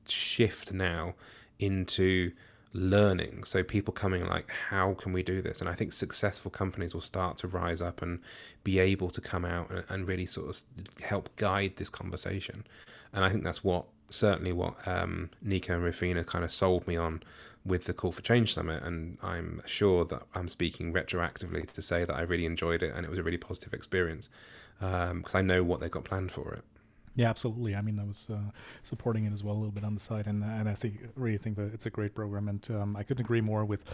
[0.09, 1.15] shift now
[1.59, 2.33] into
[2.73, 3.45] learning.
[3.45, 5.61] So people coming like, how can we do this?
[5.61, 8.21] And I think successful companies will start to rise up and
[8.65, 12.67] be able to come out and, and really sort of help guide this conversation.
[13.13, 16.97] And I think that's what certainly what um, Nico and Rufina kind of sold me
[16.97, 17.23] on
[17.65, 18.83] with the Call for Change Summit.
[18.83, 23.05] And I'm sure that I'm speaking retroactively to say that I really enjoyed it and
[23.05, 24.29] it was a really positive experience
[24.79, 26.65] because um, I know what they've got planned for it.
[27.19, 27.75] Yeah, absolutely.
[27.75, 28.53] I mean, I was uh,
[28.85, 31.37] supporting it as well a little bit on the side, and and I think really
[31.37, 33.85] think that it's a great program, and um, I couldn't agree more with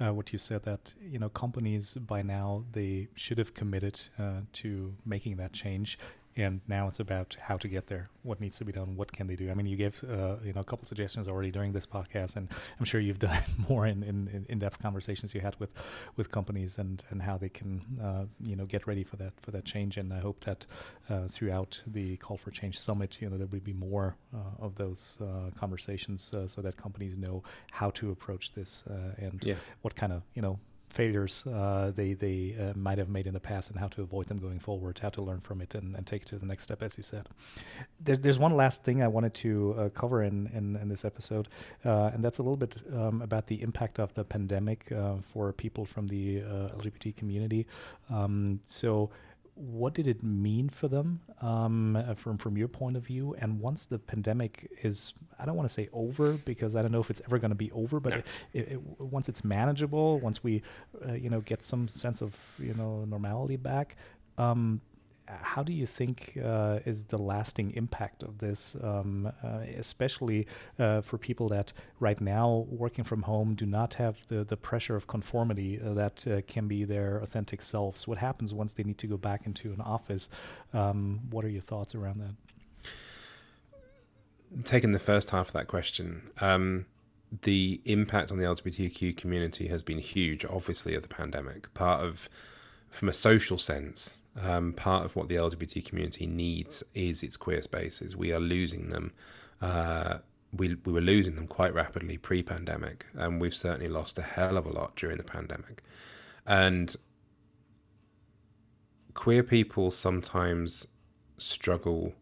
[0.00, 0.64] uh, what you said.
[0.64, 5.98] That you know, companies by now they should have committed uh, to making that change
[6.36, 9.26] and now it's about how to get there what needs to be done what can
[9.26, 11.86] they do i mean you gave uh, you know a couple suggestions already during this
[11.86, 15.70] podcast and i'm sure you've done more in, in, in-depth conversations you had with
[16.16, 19.50] with companies and and how they can uh, you know get ready for that for
[19.50, 20.66] that change and i hope that
[21.10, 24.74] uh, throughout the call for change summit you know there will be more uh, of
[24.74, 28.84] those uh, conversations uh, so that companies know how to approach this
[29.18, 29.54] and yeah.
[29.82, 30.58] what kind of you know
[30.94, 34.26] failures uh, they they uh, might have made in the past and how to avoid
[34.26, 36.62] them going forward, how to learn from it and, and take it to the next
[36.62, 37.28] step, as you said.
[38.00, 41.48] There's there's one last thing I wanted to uh, cover in, in, in this episode,
[41.84, 45.52] uh, and that's a little bit um, about the impact of the pandemic uh, for
[45.52, 47.66] people from the uh, LGBT community.
[48.10, 49.10] Um, so
[49.54, 53.34] what did it mean for them um, uh, from from your point of view?
[53.38, 57.00] And once the pandemic is, I don't want to say over because I don't know
[57.00, 60.42] if it's ever going to be over, but it, it, it, once it's manageable, once
[60.42, 60.62] we,
[61.08, 63.96] uh, you know, get some sense of you know normality back.
[64.38, 64.80] Um,
[65.26, 70.46] how do you think uh, is the lasting impact of this, um, uh, especially
[70.78, 74.96] uh, for people that right now working from home do not have the, the pressure
[74.96, 78.06] of conformity uh, that uh, can be their authentic selves?
[78.06, 80.28] What happens once they need to go back into an office?
[80.72, 82.34] Um, what are your thoughts around that?
[84.64, 86.86] Taking the first half of that question, um,
[87.42, 91.72] the impact on the LGBTQ community has been huge, obviously, of the pandemic.
[91.74, 92.28] Part of,
[92.90, 97.62] from a social sense, um, part of what the LGBT community needs is its queer
[97.62, 98.16] spaces.
[98.16, 99.12] We are losing them.
[99.60, 100.18] Uh,
[100.52, 104.56] we, we were losing them quite rapidly pre pandemic, and we've certainly lost a hell
[104.56, 105.82] of a lot during the pandemic.
[106.46, 106.94] And
[109.14, 110.88] queer people sometimes
[111.38, 112.12] struggle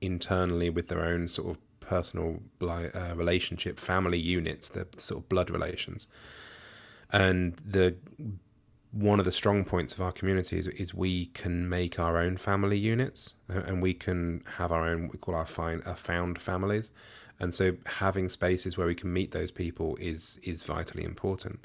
[0.00, 5.50] internally with their own sort of personal uh, relationship, family units, the sort of blood
[5.50, 6.06] relations.
[7.12, 7.96] And the
[8.92, 12.36] one of the strong points of our community is, is we can make our own
[12.36, 16.90] family units and we can have our own we call our find our found families.
[17.38, 21.64] And so having spaces where we can meet those people is is vitally important.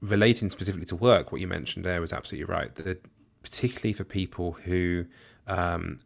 [0.00, 3.04] Relating specifically to work what you mentioned there was absolutely right that
[3.44, 5.04] particularly for people who
[5.46, 5.98] um,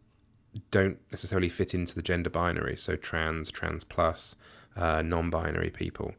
[0.70, 4.36] don't necessarily fit into the gender binary so trans trans plus
[4.76, 6.14] uh, non-binary people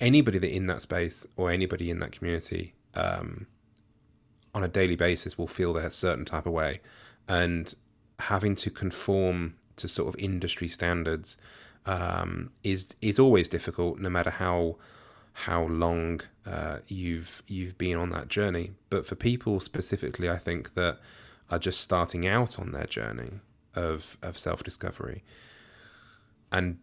[0.00, 3.46] anybody that in that space or anybody in that community um,
[4.54, 6.80] on a daily basis will feel they're certain type of way,
[7.28, 7.74] and
[8.18, 11.36] having to conform to sort of industry standards
[11.86, 14.76] um, is is always difficult, no matter how
[15.32, 18.72] how long uh, you've you've been on that journey.
[18.90, 20.98] But for people specifically, I think that
[21.50, 23.40] are just starting out on their journey
[23.74, 25.24] of of self discovery,
[26.50, 26.78] and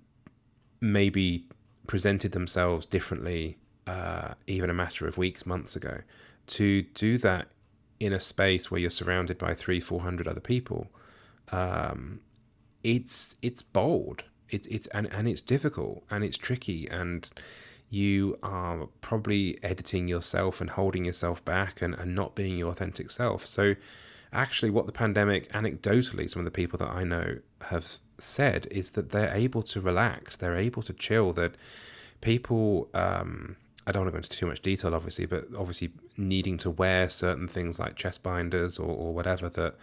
[0.82, 1.46] maybe
[1.90, 3.58] presented themselves differently
[3.88, 6.02] uh, even a matter of weeks, months ago.
[6.46, 7.48] To do that
[8.00, 10.92] in a space where you're surrounded by three, four hundred other people,
[11.52, 12.20] um,
[12.84, 14.26] it's it's bold.
[14.50, 17.28] It's it's and, and it's difficult and it's tricky and
[17.90, 23.10] you are probably editing yourself and holding yourself back and, and not being your authentic
[23.10, 23.48] self.
[23.48, 23.74] So
[24.32, 27.40] actually what the pandemic anecdotally some of the people that I know
[27.72, 31.34] have said is that they're able to relax, they're able to chill.
[31.34, 31.56] That
[32.22, 33.56] people, um,
[33.86, 37.10] I don't want to go into too much detail, obviously, but obviously needing to wear
[37.10, 39.76] certain things like chest binders or, or whatever that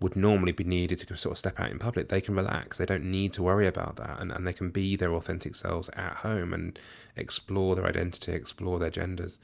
[0.00, 2.78] would normally be needed to sort of step out in public, they can relax.
[2.78, 5.90] They don't need to worry about that, and, and they can be their authentic selves
[5.90, 6.78] at home and
[7.16, 9.38] explore their identity, explore their genders.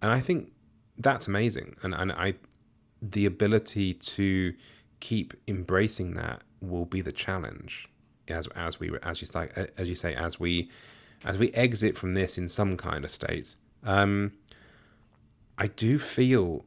[0.00, 0.50] And I think
[0.98, 1.76] that's amazing.
[1.82, 2.34] And and I,
[3.00, 4.54] the ability to
[4.98, 7.88] keep embracing that will be the challenge
[8.28, 9.28] as as we as you
[9.76, 10.70] as you say as we
[11.24, 13.56] as we exit from this in some kind of state.
[13.84, 14.32] Um,
[15.58, 16.64] I do feel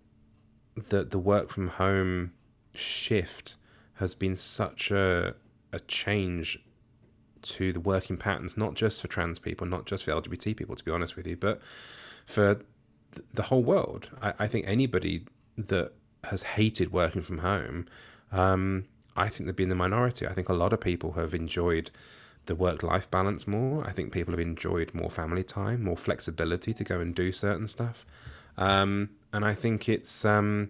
[0.76, 2.34] that the work from home
[2.74, 3.56] shift
[3.96, 5.36] has been such a
[5.72, 6.60] a change
[7.42, 10.84] to the working patterns, not just for trans people, not just for LGBT people, to
[10.84, 11.62] be honest with you, but
[12.26, 12.62] for
[13.34, 14.10] the whole world.
[14.22, 15.26] I, I think anybody
[15.58, 15.94] that
[16.26, 17.86] has hated working from home
[18.32, 18.86] um,
[19.16, 20.28] I think they've been the minority.
[20.28, 21.92] I think a lot of people have enjoyed
[22.46, 23.86] the work life balance more.
[23.86, 27.68] I think people have enjoyed more family time, more flexibility to go and do certain
[27.68, 28.06] stuff.
[28.58, 30.70] Um, and I think it's um,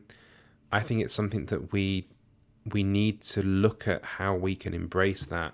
[0.72, 2.08] I think it's something that we
[2.72, 5.54] we need to look at how we can embrace that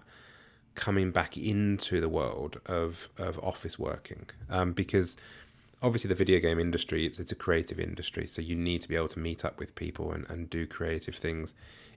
[0.76, 5.18] coming back into the world of of office working um, because
[5.82, 8.96] obviously the video game industry it's, it's a creative industry so you need to be
[8.96, 11.54] able to meet up with people and, and do creative things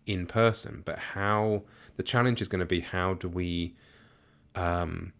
[0.06, 0.82] in person.
[0.84, 1.62] But how
[1.96, 3.74] the challenge is going to be how do we
[4.54, 5.12] um,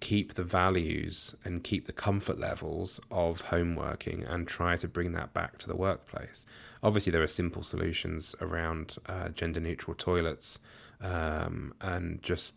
[0.00, 5.12] keep the values and keep the comfort levels of home working and try to bring
[5.12, 6.44] that back to the workplace.
[6.82, 10.58] Obviously, there are simple solutions around uh, gender neutral toilets
[11.00, 12.56] um, and just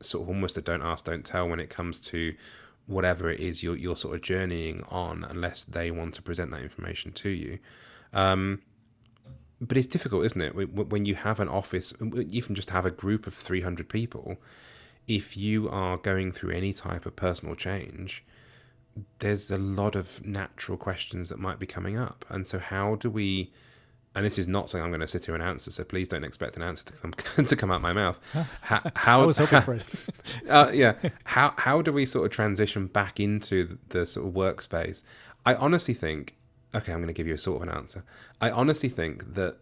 [0.00, 2.34] sort of almost a don't ask, don't tell when it comes to
[2.86, 6.62] whatever it is you're, you're sort of journeying on, unless they want to present that
[6.62, 7.58] information to you.
[8.12, 8.62] Um,
[9.60, 10.52] but it's difficult, isn't it?
[10.90, 14.36] When you have an office, even just have a group of 300 people,
[15.06, 18.24] if you are going through any type of personal change,
[19.20, 22.24] there's a lot of natural questions that might be coming up.
[22.28, 23.52] And so, how do we?
[24.14, 26.22] And this is not something I'm going to sit here and answer, so please don't
[26.22, 27.12] expect an answer to come
[27.46, 28.20] to come out my mouth.
[28.60, 29.84] How, how I was hoping for it.
[30.50, 30.94] uh, yeah,
[31.24, 35.02] how how do we sort of transition back into the, the sort of workspace?
[35.46, 36.36] I honestly think
[36.74, 38.04] okay, I'm going to give you a sort of an answer.
[38.40, 39.58] I honestly think that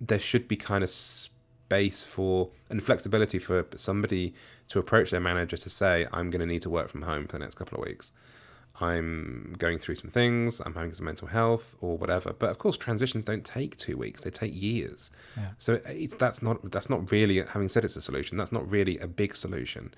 [0.00, 4.34] there should be kind of space for and flexibility for somebody
[4.68, 7.32] to approach their manager to say, I'm going to need to work from home for
[7.32, 8.12] the next couple of weeks.
[8.80, 12.32] I'm going through some things, I'm having some mental health or whatever.
[12.32, 15.10] But of course, transitions don't take two weeks; they take years.
[15.36, 15.50] Yeah.
[15.58, 18.38] So uh, it's that's not that's not really having said it's a solution.
[18.38, 19.92] That's not really a big solution.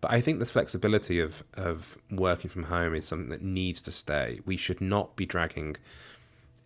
[0.00, 3.92] But I think this flexibility of of working from home is something that needs to
[3.92, 4.40] stay.
[4.44, 5.76] We should not be dragging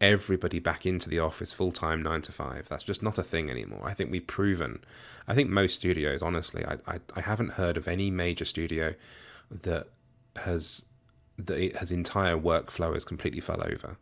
[0.01, 2.68] everybody back into the office full time, nine to five.
[2.68, 3.82] That's just not a thing anymore.
[3.84, 4.84] I think we've proven.
[5.26, 8.94] I think most studios, honestly, I I, I haven't heard of any major studio
[9.51, 9.86] that
[10.36, 10.84] has
[11.38, 13.96] that it has entire workflow has completely fell over.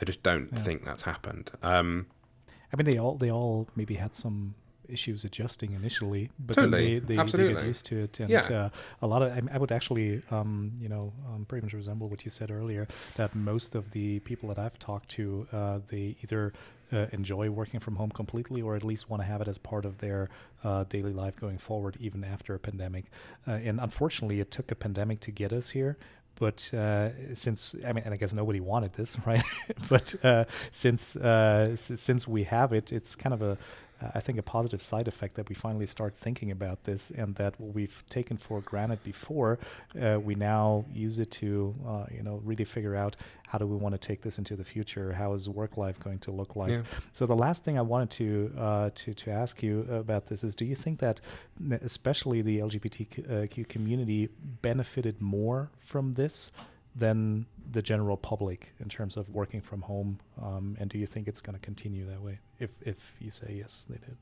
[0.00, 0.58] I just don't yeah.
[0.60, 1.50] think that's happened.
[1.62, 2.06] Um,
[2.72, 4.54] I mean, they all they all maybe had some
[4.88, 6.98] issues adjusting initially, but totally.
[6.98, 8.20] they, they, they get used to it.
[8.20, 8.40] And yeah.
[8.40, 8.68] uh,
[9.02, 12.24] a lot of, I, I would actually, um, you know, um, pretty much resemble what
[12.24, 12.86] you said earlier,
[13.16, 16.52] that most of the people that I've talked to, uh, they either
[16.92, 19.84] uh, enjoy working from home completely or at least want to have it as part
[19.84, 20.28] of their
[20.64, 23.06] uh, daily life going forward, even after a pandemic.
[23.46, 25.96] Uh, and unfortunately, it took a pandemic to get us here
[26.36, 29.42] but uh, since I mean, and I guess nobody wanted this, right?
[29.88, 33.58] but uh, since uh, s- since we have it, it's kind of a
[34.14, 37.58] I think a positive side effect that we finally start thinking about this, and that
[37.60, 39.58] what we've taken for granted before,
[40.00, 43.16] uh, we now use it to, uh, you know, really figure out
[43.46, 45.12] how do we want to take this into the future?
[45.12, 46.70] How is work life going to look like?
[46.70, 46.82] Yeah.
[47.12, 50.54] So the last thing I wanted to uh, to to ask you about this is:
[50.54, 51.20] Do you think that,
[51.82, 54.28] especially the LGBTQ community,
[54.62, 56.50] benefited more from this?
[56.96, 60.18] than the general public in terms of working from home?
[60.40, 62.38] Um, and do you think it's going to continue that way?
[62.58, 64.16] If if you say yes, they did.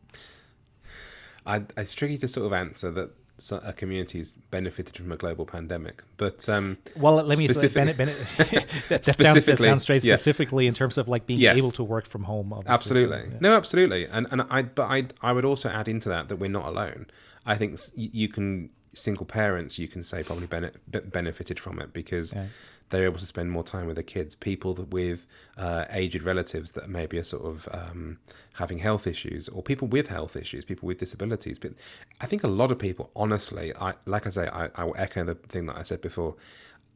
[1.45, 3.11] I, it's tricky to sort of answer that
[3.51, 6.03] a community's benefited from a global pandemic.
[6.17, 8.07] But um, well, let me say, bene- bene-
[8.37, 10.69] that, that, sounds, that sounds straight specifically yeah.
[10.69, 11.59] in terms of like being yes.
[11.59, 12.53] able to work from home.
[12.53, 12.73] Obviously.
[12.73, 13.39] Absolutely, yeah.
[13.41, 16.51] no, absolutely, and and I but I I would also add into that that we're
[16.51, 17.07] not alone.
[17.45, 22.35] I think you can single parents, you can say probably bene- benefited from it because
[22.35, 22.47] yeah.
[22.91, 24.35] they're able to spend more time with their kids.
[24.35, 28.19] People with uh, aged relatives that maybe are sort of um,
[28.55, 31.59] having health issues, or people with health issues, people with disabilities.
[31.59, 31.73] But
[32.21, 35.25] I think a lot of people, honestly, I like I say, I, I will echo
[35.25, 36.37] the thing that I said before.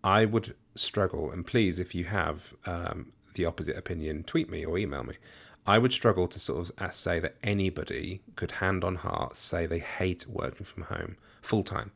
[0.05, 4.79] I would struggle, and please, if you have um, the opposite opinion, tweet me or
[4.79, 5.15] email me.
[5.69, 9.81] I would struggle to sort of say that anybody could hand on heart say they
[9.81, 11.17] hate working from home
[11.47, 11.93] full time.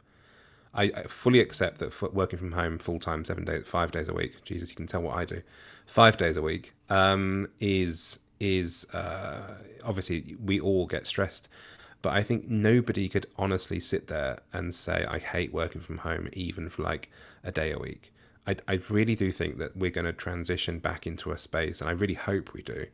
[0.72, 4.14] I, I, fully accept that working from home full time, seven days, five days a
[4.14, 4.44] week.
[4.44, 5.42] Jesus, you can tell what I do.
[5.86, 11.48] Five days a week um, is is uh, obviously we all get stressed,
[12.02, 16.28] but I think nobody could honestly sit there and say I hate working from home
[16.32, 17.10] even for like
[17.42, 18.12] a day a week.
[18.46, 21.90] I, I really do think that we're going to transition back into a space, and
[21.90, 22.86] I really hope we do,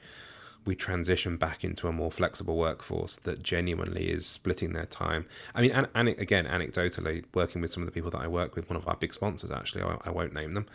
[0.66, 5.26] we transition back into a more flexible workforce that genuinely is splitting their time.
[5.54, 8.56] I mean, and, and again, anecdotally, working with some of the people that I work
[8.56, 10.66] with, one of our big sponsors, actually, I, I won't name them,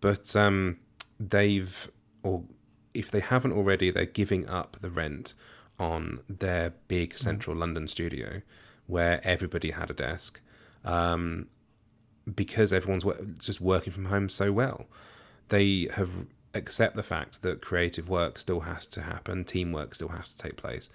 [0.00, 0.78] but um,
[1.18, 1.90] they've,
[2.22, 2.42] or
[2.92, 5.34] if they haven't already, they're giving up the rent
[5.78, 7.18] on their big mm.
[7.18, 7.60] central mm.
[7.60, 8.42] London studio
[8.86, 10.40] where everybody had a desk
[10.84, 11.46] um,
[12.34, 13.04] because everyone's
[13.38, 14.86] just working from home so well.
[15.48, 16.26] They have
[16.56, 20.56] accept the fact that creative work still has to happen, teamwork still has to take
[20.56, 20.90] place.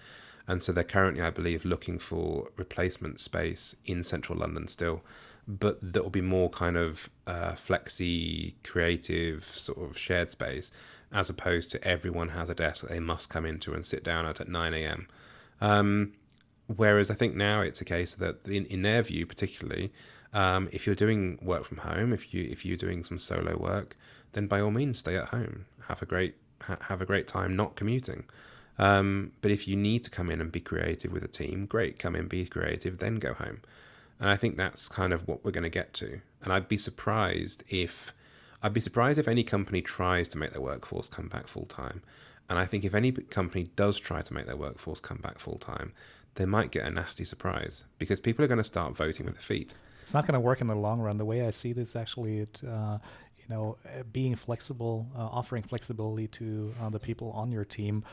[0.47, 5.01] And so they're currently, I believe, looking for replacement space in central London still,
[5.47, 10.71] but that will be more kind of uh, flexi, creative, sort of shared space,
[11.11, 14.25] as opposed to everyone has a desk that they must come into and sit down
[14.25, 15.07] at at 9 a.m.
[15.59, 16.13] Um,
[16.67, 19.91] whereas I think now it's a case that, in, in their view, particularly,
[20.33, 23.97] um, if you're doing work from home, if you if you're doing some solo work,
[24.33, 25.65] then by all means stay at home.
[25.87, 28.25] Have a great ha- have a great time not commuting.
[28.77, 31.99] Um, but if you need to come in and be creative with a team, great,
[31.99, 33.61] come in, be creative, then go home.
[34.19, 36.21] And I think that's kind of what we're going to get to.
[36.43, 38.13] And I'd be surprised if
[38.63, 42.01] I'd be surprised if any company tries to make their workforce come back full time.
[42.49, 45.57] And I think if any company does try to make their workforce come back full
[45.57, 45.93] time,
[46.35, 49.41] they might get a nasty surprise because people are going to start voting with their
[49.41, 49.73] feet.
[50.01, 51.17] It's not going to work in the long run.
[51.17, 52.97] The way I see this, actually, it uh,
[53.51, 58.03] know, uh, being flexible, uh, offering flexibility to uh, the people on your team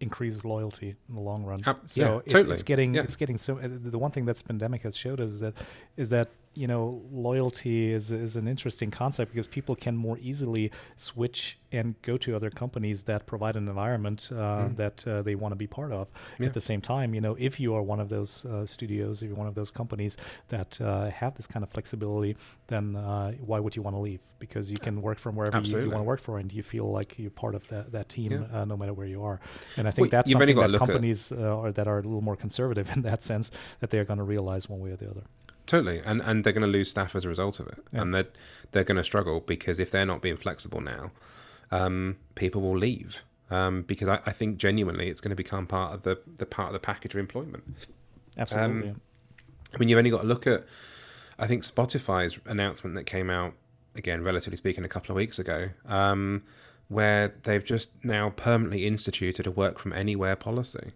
[0.00, 1.62] increases loyalty in the long run.
[1.66, 2.54] Uh, so yeah, it's, totally.
[2.54, 3.02] it's getting yeah.
[3.02, 3.58] it's getting so.
[3.58, 5.54] Uh, the one thing that this pandemic has showed us is that
[5.96, 10.70] is that you know, loyalty is is an interesting concept because people can more easily
[10.96, 14.76] switch and go to other companies that provide an environment uh, mm.
[14.76, 16.08] that uh, they want to be part of.
[16.38, 16.46] Yeah.
[16.46, 19.28] At the same time, you know, if you are one of those uh, studios, if
[19.28, 20.16] you're one of those companies
[20.48, 22.36] that uh, have this kind of flexibility,
[22.68, 24.20] then uh, why would you want to leave?
[24.38, 26.90] Because you can work from wherever you, you, want to work for, and you feel
[26.90, 28.60] like you're part of that that team, yeah.
[28.60, 29.40] Uh, no matter where you are.
[29.76, 32.90] And I think well, that's something that companies are, that are a little more conservative
[32.94, 33.50] in that sense
[33.80, 35.22] that they are going to realize one way or the other.
[35.66, 38.02] Totally, and and they're going to lose staff as a result of it, yeah.
[38.02, 38.28] and they're
[38.72, 41.10] they're going to struggle because if they're not being flexible now,
[41.70, 45.94] um, people will leave um, because I, I, think genuinely it's going to become part
[45.94, 47.64] of the the part of the package of employment.
[48.36, 48.90] Absolutely.
[48.90, 49.00] Um,
[49.74, 50.64] I mean, you've only got to look at
[51.38, 53.54] I think Spotify's announcement that came out
[53.94, 56.42] again, relatively speaking, a couple of weeks ago, um,
[56.88, 60.92] where they've just now permanently instituted a work from anywhere policy.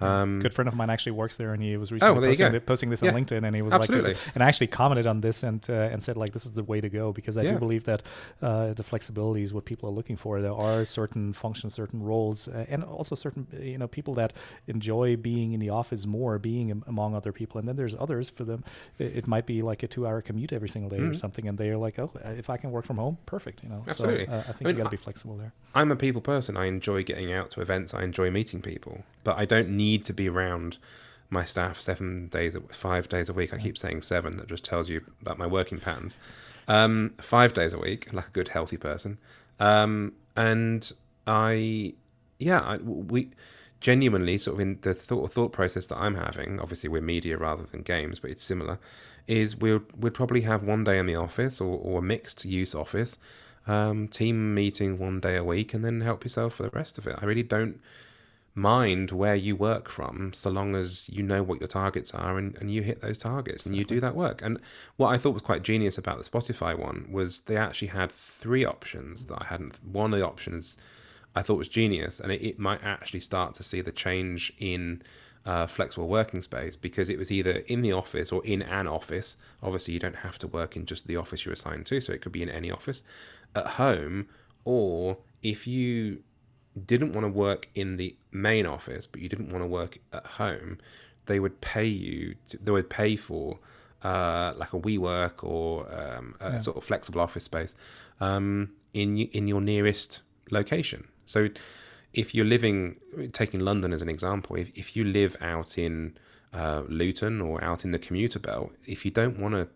[0.00, 2.60] Um, good friend of mine actually works there, and he was recently oh, well, posting,
[2.60, 4.12] posting, this on LinkedIn, and he was absolutely.
[4.12, 6.62] like, and I actually commented on this and uh, and said like, this is the
[6.62, 7.52] way to go because I yeah.
[7.52, 8.02] do believe that
[8.42, 10.42] uh, the flexibility is what people are looking for.
[10.42, 14.34] There are certain functions, certain roles, uh, and also certain you know people that
[14.66, 18.44] enjoy being in the office more, being among other people, and then there's others for
[18.44, 18.64] them.
[18.98, 21.12] It, it might be like a two-hour commute every single day mm-hmm.
[21.12, 23.62] or something, and they're like, oh, if I can work from home, perfect.
[23.62, 24.26] You know, absolutely.
[24.26, 25.54] So, uh, I think I mean, you got to be flexible there.
[25.74, 26.58] I'm a people person.
[26.58, 27.94] I enjoy getting out to events.
[27.94, 30.78] I enjoy meeting people, but I don't need to be around around
[31.28, 33.52] my staff seven days, five days a week.
[33.52, 34.36] I keep saying seven.
[34.36, 36.16] That just tells you about my working patterns.
[36.68, 39.18] Um, five days a week, like a good healthy person.
[39.58, 40.90] Um, and
[41.26, 41.94] I,
[42.38, 43.30] yeah, I, we
[43.80, 46.60] genuinely sort of in the thought thought process that I'm having.
[46.60, 48.78] Obviously, we're media rather than games, but it's similar.
[49.26, 52.74] Is we'll we'd probably have one day in the office or, or a mixed use
[52.74, 53.18] office,
[53.66, 57.06] um, team meeting one day a week, and then help yourself for the rest of
[57.08, 57.16] it.
[57.20, 57.80] I really don't
[58.56, 62.56] mind where you work from so long as you know what your targets are and,
[62.56, 64.40] and you hit those targets and you do that work.
[64.40, 64.58] And
[64.96, 68.64] what I thought was quite genius about the Spotify one was they actually had three
[68.64, 69.76] options that I hadn't.
[69.84, 70.78] One of the options
[71.34, 75.02] I thought was genius, and it, it might actually start to see the change in.
[75.44, 79.36] Uh, flexible working space because it was either in the office or in an office.
[79.62, 82.20] Obviously, you don't have to work in just the office you're assigned to, so it
[82.20, 83.04] could be in any office
[83.54, 84.26] at home.
[84.64, 86.24] Or if you
[86.84, 90.26] didn't want to work in the main office, but you didn't want to work at
[90.26, 90.78] home,
[91.26, 92.34] they would pay you.
[92.48, 93.58] To, they would pay for
[94.02, 96.58] uh, like a WeWork or um, a yeah.
[96.58, 97.74] sort of flexible office space
[98.20, 100.20] um, in in your nearest
[100.50, 101.08] location.
[101.24, 101.48] So,
[102.12, 102.96] if you're living,
[103.32, 106.16] taking London as an example, if if you live out in
[106.52, 109.68] uh, Luton or out in the commuter belt, if you don't want to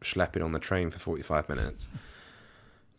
[0.00, 1.88] schlep it on the train for 45 minutes,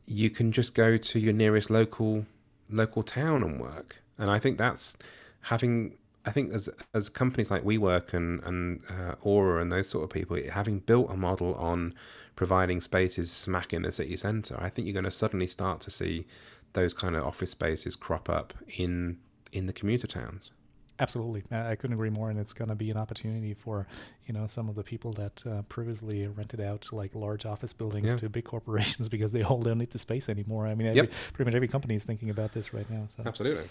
[0.05, 2.25] you can just go to your nearest local
[2.69, 4.01] local town and work.
[4.17, 4.97] And I think that's
[5.41, 10.03] having I think as as companies like WeWork and and uh, Aura and those sort
[10.03, 11.93] of people, having built a model on
[12.35, 15.91] providing spaces smack in the city centre, I think you're going to suddenly start to
[15.91, 16.25] see
[16.73, 19.17] those kind of office spaces crop up in
[19.51, 20.51] in the commuter towns.
[20.99, 23.88] Absolutely, I couldn't agree more, and it's going to be an opportunity for
[24.26, 28.07] you know some of the people that uh, previously rented out like large office buildings
[28.07, 28.15] yeah.
[28.15, 30.67] to big corporations because they all don't need the space anymore.
[30.67, 31.05] I mean, yep.
[31.05, 33.05] every, pretty much every company is thinking about this right now.
[33.07, 33.69] So absolutely.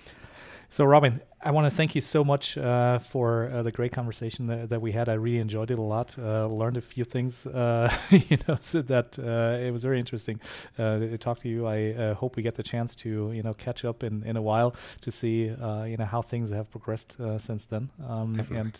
[0.71, 4.49] So, Robin, I want to thank you so much uh, for uh, the great conversation
[4.49, 5.09] that, that, we had.
[5.09, 6.17] I really enjoyed it a lot.
[6.19, 10.41] Uh, learned a few things, uh, you know, so that uh, it was very interesting
[10.79, 11.69] uh, to talk to you.
[11.69, 14.75] I hope we get the chance to, you know, catch up in, in a while
[15.03, 18.77] to see, you know, how things have progressed since then, um, and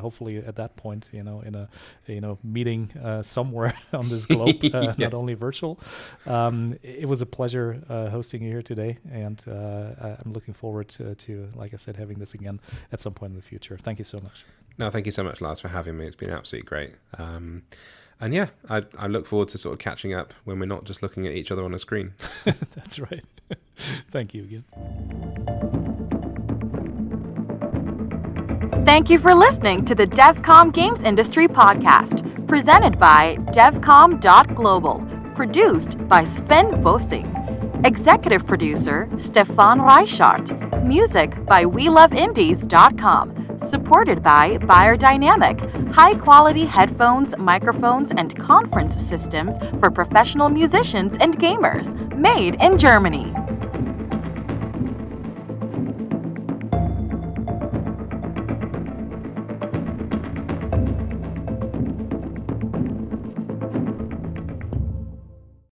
[0.00, 1.68] hopefully at that point, you know, in a,
[2.06, 2.90] you know, meeting
[3.22, 4.98] somewhere on this globe, yes.
[4.98, 5.80] not only virtual.
[6.26, 11.31] Um, it was a pleasure hosting you here today, and I'm looking forward to, to
[11.34, 12.60] to, like I said, having this again
[12.90, 13.78] at some point in the future.
[13.80, 14.44] Thank you so much.
[14.78, 16.06] No, thank you so much, Lars, for having me.
[16.06, 16.94] It's been absolutely great.
[17.18, 17.62] Um,
[18.20, 21.02] and yeah, I, I look forward to sort of catching up when we're not just
[21.02, 22.14] looking at each other on a screen.
[22.44, 23.24] That's right.
[24.10, 24.64] thank you again.
[28.84, 36.24] Thank you for listening to the DevCom Games Industry Podcast, presented by DevCom.global, produced by
[36.24, 37.41] Sven Vosing.
[37.84, 40.84] Executive producer Stefan Reichart.
[40.84, 43.58] Music by WeLoveIndies.com.
[43.58, 51.92] Supported by Beyerdynamic, high quality headphones, microphones, and conference systems for professional musicians and gamers.
[52.16, 53.34] Made in Germany.